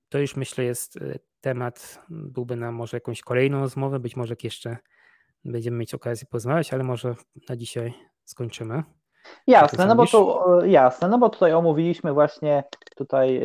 [0.09, 4.76] to już myślę jest e, temat, byłby na może jakąś kolejną rozmowę, być może jeszcze
[5.45, 7.14] będziemy mieć okazję porozmawiać, ale może
[7.49, 8.82] na dzisiaj skończymy.
[9.47, 12.64] Jasne, no bo tu, jasne, no bo tutaj omówiliśmy właśnie
[12.97, 13.41] tutaj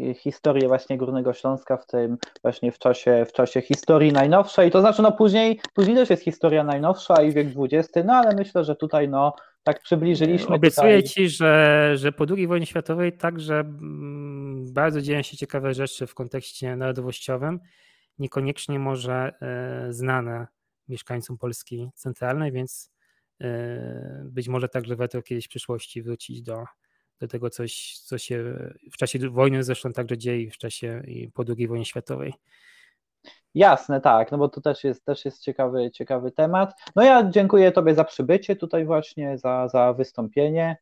[0.00, 4.80] y, historię właśnie Górnego Śląska w tym właśnie w czasie, w czasie historii najnowszej, to
[4.80, 8.76] znaczy no później, później też jest historia najnowsza i wiek XX, no ale myślę, że
[8.76, 10.54] tutaj no tak przybliżyliśmy.
[10.56, 11.08] Obiecuję tutaj...
[11.08, 16.14] Ci, że, że po II wojnie światowej także mm, bardzo dzieją się ciekawe rzeczy w
[16.14, 17.60] kontekście narodowościowym,
[18.18, 20.46] niekoniecznie może e, znane
[20.88, 22.99] mieszkańcom Polski centralnej, więc e,
[24.24, 26.64] być może także warto kiedyś w przyszłości wrócić do,
[27.20, 28.44] do tego coś, co się
[28.92, 31.02] w czasie wojny zresztą także dzieje w czasie
[31.34, 32.34] po II wojnie światowej.
[33.54, 36.74] Jasne, tak, no bo to też jest, też jest ciekawy, ciekawy temat.
[36.96, 40.76] No ja dziękuję Tobie za przybycie tutaj właśnie, za, za wystąpienie,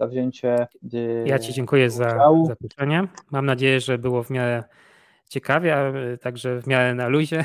[0.00, 3.08] za wzięcie y, Ja Ci dziękuję za zaproszenie.
[3.30, 4.64] Mam nadzieję, że było w miarę
[5.28, 7.44] ciekawie, a także w miarę na luzie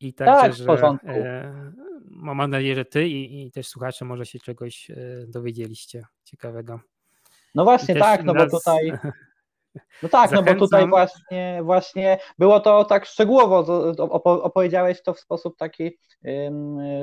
[0.00, 1.06] i także, tak, w porządku.
[1.06, 1.72] że e,
[2.10, 4.96] mam nadzieję, że Ty i, i też słuchacze może się czegoś e,
[5.28, 6.80] dowiedzieliście ciekawego.
[7.54, 8.92] No właśnie tak, no bo tutaj.
[10.02, 10.44] No tak, Zachęcam.
[10.44, 13.64] no bo tutaj właśnie, właśnie było to tak szczegółowo,
[14.22, 15.98] opowiedziałeś to w sposób taki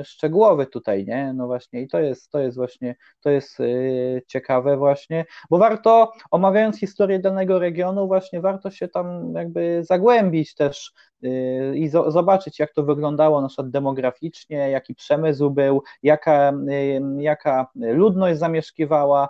[0.04, 1.32] szczegółowy tutaj, nie?
[1.32, 6.12] No właśnie i to jest, to jest właśnie, to jest y, ciekawe właśnie, bo warto,
[6.30, 10.92] omawiając historię danego regionu, właśnie warto się tam jakby zagłębić też
[11.24, 16.52] y, i zobaczyć, jak to wyglądało na przykład demograficznie, jaki przemysł był, jaka,
[17.18, 19.28] jaka ludność zamieszkiwała,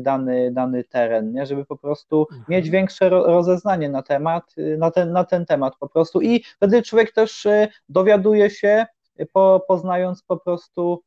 [0.00, 1.46] dany, dany teren, nie?
[1.46, 2.44] żeby po prostu mhm.
[2.48, 6.82] mieć większe rozeznanie na temat, y, na ten, na ten temat po prostu i wtedy
[6.82, 8.86] człowiek też y, dowiaduje się,
[9.32, 11.02] po, poznając po prostu,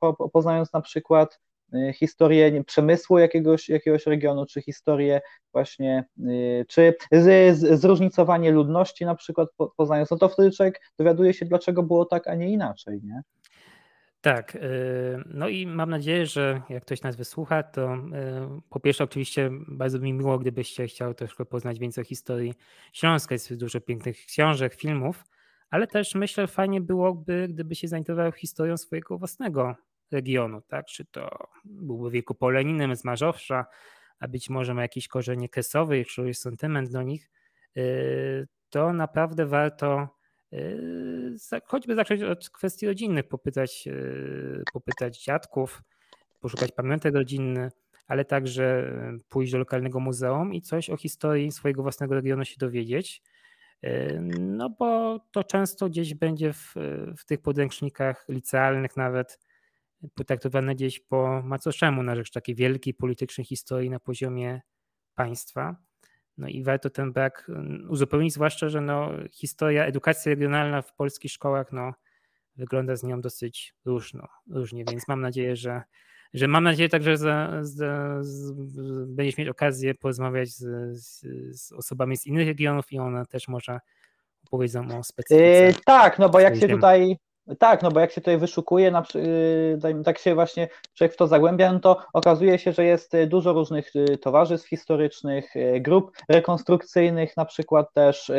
[0.00, 1.40] po, poznając na przykład
[1.94, 5.20] historię przemysłu jakiegoś, jakiegoś regionu, czy historię
[5.52, 6.04] właśnie,
[6.68, 11.82] czy z, z, zróżnicowanie ludności na przykład poznając, no to wtedy człowiek dowiaduje się, dlaczego
[11.82, 13.22] było tak, a nie inaczej, nie?
[14.26, 14.60] Tak, y,
[15.26, 17.98] no i mam nadzieję, że jak ktoś nas wysłucha, to y,
[18.70, 22.54] po pierwsze oczywiście bardzo mi miło, gdybyście chciał troszkę poznać więcej o historii
[22.92, 25.24] Śląska, jest dużo pięknych książek, filmów,
[25.70, 29.76] ale też myślę fajnie byłoby, gdyby się zainteresował historią swojego własnego
[30.10, 33.66] regionu, tak, czy to byłby wielkopoleninem z Mazowsza,
[34.20, 37.30] a być może ma jakieś korzenie kresowe, czy jest sentyment do nich,
[37.76, 40.15] y, to naprawdę warto
[41.64, 45.82] choćby zacząć od kwestii rodzinnych, popytać, yy, popytać dziadków,
[46.40, 47.70] poszukać pamiątek rodzinny,
[48.06, 52.56] ale także yy, pójść do lokalnego muzeum i coś o historii swojego własnego regionu się
[52.58, 53.22] dowiedzieć.
[54.40, 56.74] No bo to często gdzieś będzie w,
[57.18, 59.38] w tych podręcznikach licealnych nawet
[60.14, 64.60] potraktowane gdzieś po macoszemu na rzecz takiej wielkiej politycznej historii na poziomie
[65.14, 65.85] państwa.
[66.38, 71.32] No i warto ten brak mm, uzupełnić, zwłaszcza, że no, historia, edukacja regionalna w polskich
[71.32, 71.92] szkołach no,
[72.56, 75.82] wygląda z nią dosyć różno, różnie, więc mam nadzieję, że,
[76.34, 77.62] że mam nadzieję także, że
[79.06, 81.20] będziesz mieć okazję porozmawiać z, z,
[81.60, 83.80] z, osobami z innych regionów i one też może
[84.46, 85.44] opowiedzą o specyfice.
[85.44, 87.16] Yy, tak, no bo jak się tutaj
[87.58, 91.26] tak, no bo jak się tutaj wyszukuje, na, yy, tak się właśnie człowiek w to
[91.26, 96.12] zagłębia, no to okazuje się, że jest y, dużo różnych y, towarzystw historycznych, y, grup
[96.28, 98.32] rekonstrukcyjnych, na przykład też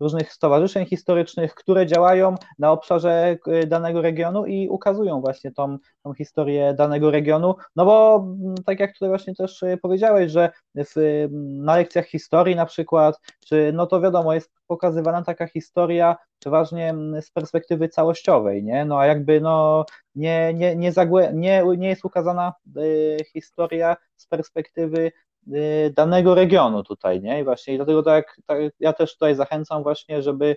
[0.00, 3.36] różnych stowarzyszeń historycznych, które działają na obszarze
[3.66, 8.92] danego regionu i ukazują właśnie tą, tą historię danego regionu, no bo mm, tak jak
[8.92, 14.34] tutaj właśnie też powiedziałeś, że w, na lekcjach historii na przykład, czy no to wiadomo,
[14.34, 18.84] jest pokazywana taka historia przeważnie mm, z perspektywy całościowej, nie?
[18.84, 19.84] No a jakby no
[20.14, 25.12] nie, nie, nie, zagłę- nie, nie jest ukazana y, historia z perspektywy
[25.48, 27.40] y, danego regionu tutaj, nie?
[27.40, 30.56] I właśnie i dlatego tak, tak, ja też tutaj zachęcam właśnie, żeby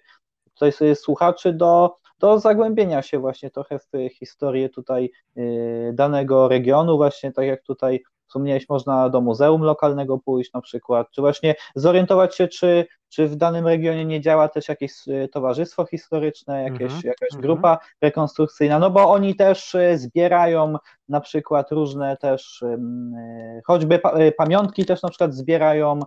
[0.53, 6.97] tutaj sobie słuchaczy do, do zagłębienia się właśnie trochę w historię tutaj y, danego regionu,
[6.97, 12.35] właśnie tak jak tutaj wspomniałeś, można do muzeum lokalnego pójść na przykład, czy właśnie zorientować
[12.35, 17.05] się, czy, czy w danym regionie nie działa też jakieś y, towarzystwo historyczne, jakieś, -hmm.
[17.05, 17.41] jakaś mhm.
[17.41, 20.75] grupa rekonstrukcyjna, no bo oni też y, zbierają
[21.09, 22.77] na przykład różne też, y,
[23.65, 23.99] choćby
[24.37, 25.99] pamiątki też na przykład zbierają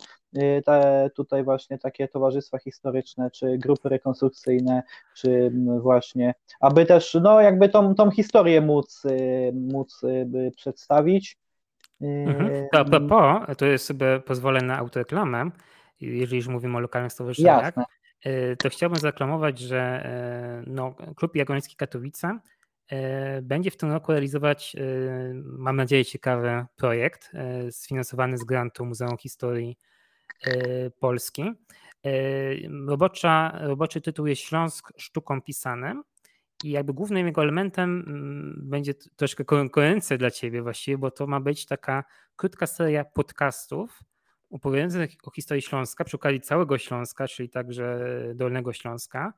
[0.64, 4.82] te, tutaj właśnie takie towarzystwa historyczne, czy grupy rekonstrukcyjne,
[5.16, 9.02] czy właśnie, aby też no jakby tą, tą historię móc,
[9.52, 10.00] móc
[10.56, 11.39] przedstawić,
[12.00, 12.68] Mhm.
[12.72, 15.50] To a propos, to jest sobie pozwolę na autoreklamę,
[16.00, 17.84] jeżeli już mówimy o lokalnych stowarzyszeniach, Jasne.
[18.26, 20.10] Y, to chciałbym zareklamować, że
[20.66, 22.38] y, no, Klub Jagoński Katowice
[22.92, 22.96] y,
[23.42, 24.76] będzie w tym roku realizować,
[25.44, 27.32] mam nadzieję, ciekawy projekt
[27.70, 29.78] sfinansowany z grantu Muzeum Historii
[31.00, 31.52] Polski.
[32.86, 36.02] Robocza, roboczy tytuł jest Śląsk sztuką pisanym
[36.64, 41.40] i jakby głównym jego elementem mm, będzie troszkę konkurencja dla ciebie właściwie, bo to ma
[41.40, 42.04] być taka
[42.36, 44.00] krótka seria podcastów
[44.50, 48.00] opowiadających o historii Śląska, przy okazji całego Śląska, czyli także
[48.34, 49.32] Dolnego Śląska,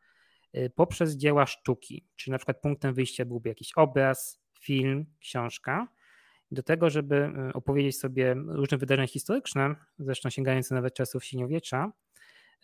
[0.57, 2.07] y, poprzez dzieła sztuki.
[2.17, 5.89] Czyli na przykład punktem wyjścia byłby jakiś obraz, film, książka.
[6.51, 11.93] Do tego, żeby y, opowiedzieć sobie różne wydarzenia historyczne, zresztą sięgające nawet czasów średniowiecza,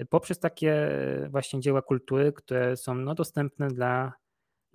[0.01, 0.91] y, poprzez takie
[1.31, 4.13] właśnie dzieła kultury, które są no, dostępne dla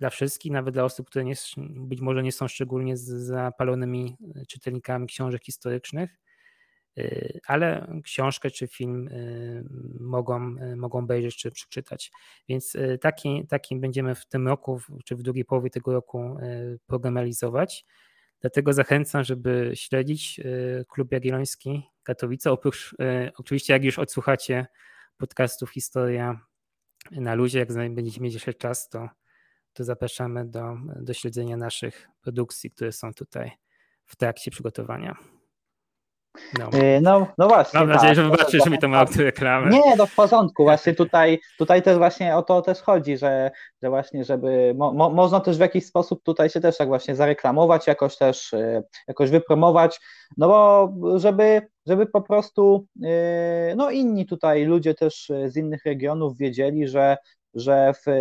[0.00, 1.34] dla wszystkich, nawet dla osób, które nie,
[1.70, 6.10] być może nie są szczególnie zapalonymi e, czytelnikami książek historycznych,
[6.98, 9.14] e, ale książkę czy film e,
[10.00, 12.12] mogą, mogą obejrzeć czy przeczytać.
[12.48, 16.36] Więc taki, taki będziemy w tym roku, czy w drugiej połowie tego roku
[16.86, 17.84] program realizować.
[18.40, 20.40] Dlatego zachęcam, żeby śledzić
[20.88, 22.52] Klub Jagielloński Katowice.
[22.52, 22.94] Oprócz,
[23.36, 24.66] oczywiście, jak już odsłuchacie
[25.16, 26.40] podcastów Historia
[27.10, 29.08] na luzie, jak będziecie mieć jeszcze czas, to
[29.74, 33.52] to zapraszamy do, do śledzenia naszych produkcji, które są tutaj
[34.06, 35.16] w trakcie przygotowania.
[36.58, 36.70] No.
[36.72, 37.80] E, no, no właśnie.
[37.80, 39.70] Mam nadzieję, tak, że wybaczysz mi tą autoreklamę.
[39.70, 40.62] Nie, no w porządku.
[40.62, 43.50] Właśnie tutaj, tutaj też właśnie o to też chodzi, że,
[43.82, 47.16] że właśnie, żeby mo, mo, można też w jakiś sposób tutaj się też tak właśnie
[47.16, 50.00] zareklamować, jakoś też e, jakoś wypromować,
[50.36, 56.38] no bo żeby, żeby po prostu e, no inni tutaj ludzie też z innych regionów
[56.38, 57.16] wiedzieli, że
[57.54, 58.12] że w e,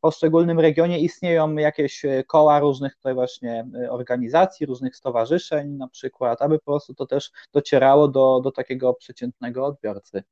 [0.00, 6.42] poszczególnym regionie istnieją jakieś e, koła różnych tutaj właśnie e, organizacji, różnych stowarzyszeń na przykład,
[6.42, 10.22] aby po prostu to też docierało do, do takiego przeciętnego odbiorcy.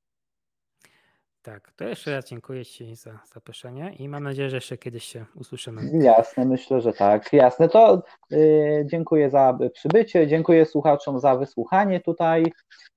[1.42, 5.24] Tak, to jeszcze raz dziękuję Ci za zaproszenie i mam nadzieję, że jeszcze kiedyś się
[5.34, 5.82] usłyszymy.
[6.04, 7.32] Jasne, myślę, że tak.
[7.32, 12.52] Jasne, to y, dziękuję za przybycie, dziękuję słuchaczom za wysłuchanie tutaj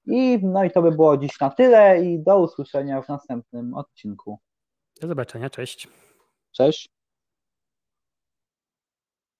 [0.05, 4.39] i no i to by było dziś na tyle i do usłyszenia w następnym odcinku.
[5.01, 5.87] Do zobaczenia, cześć.
[6.51, 6.94] Cześć.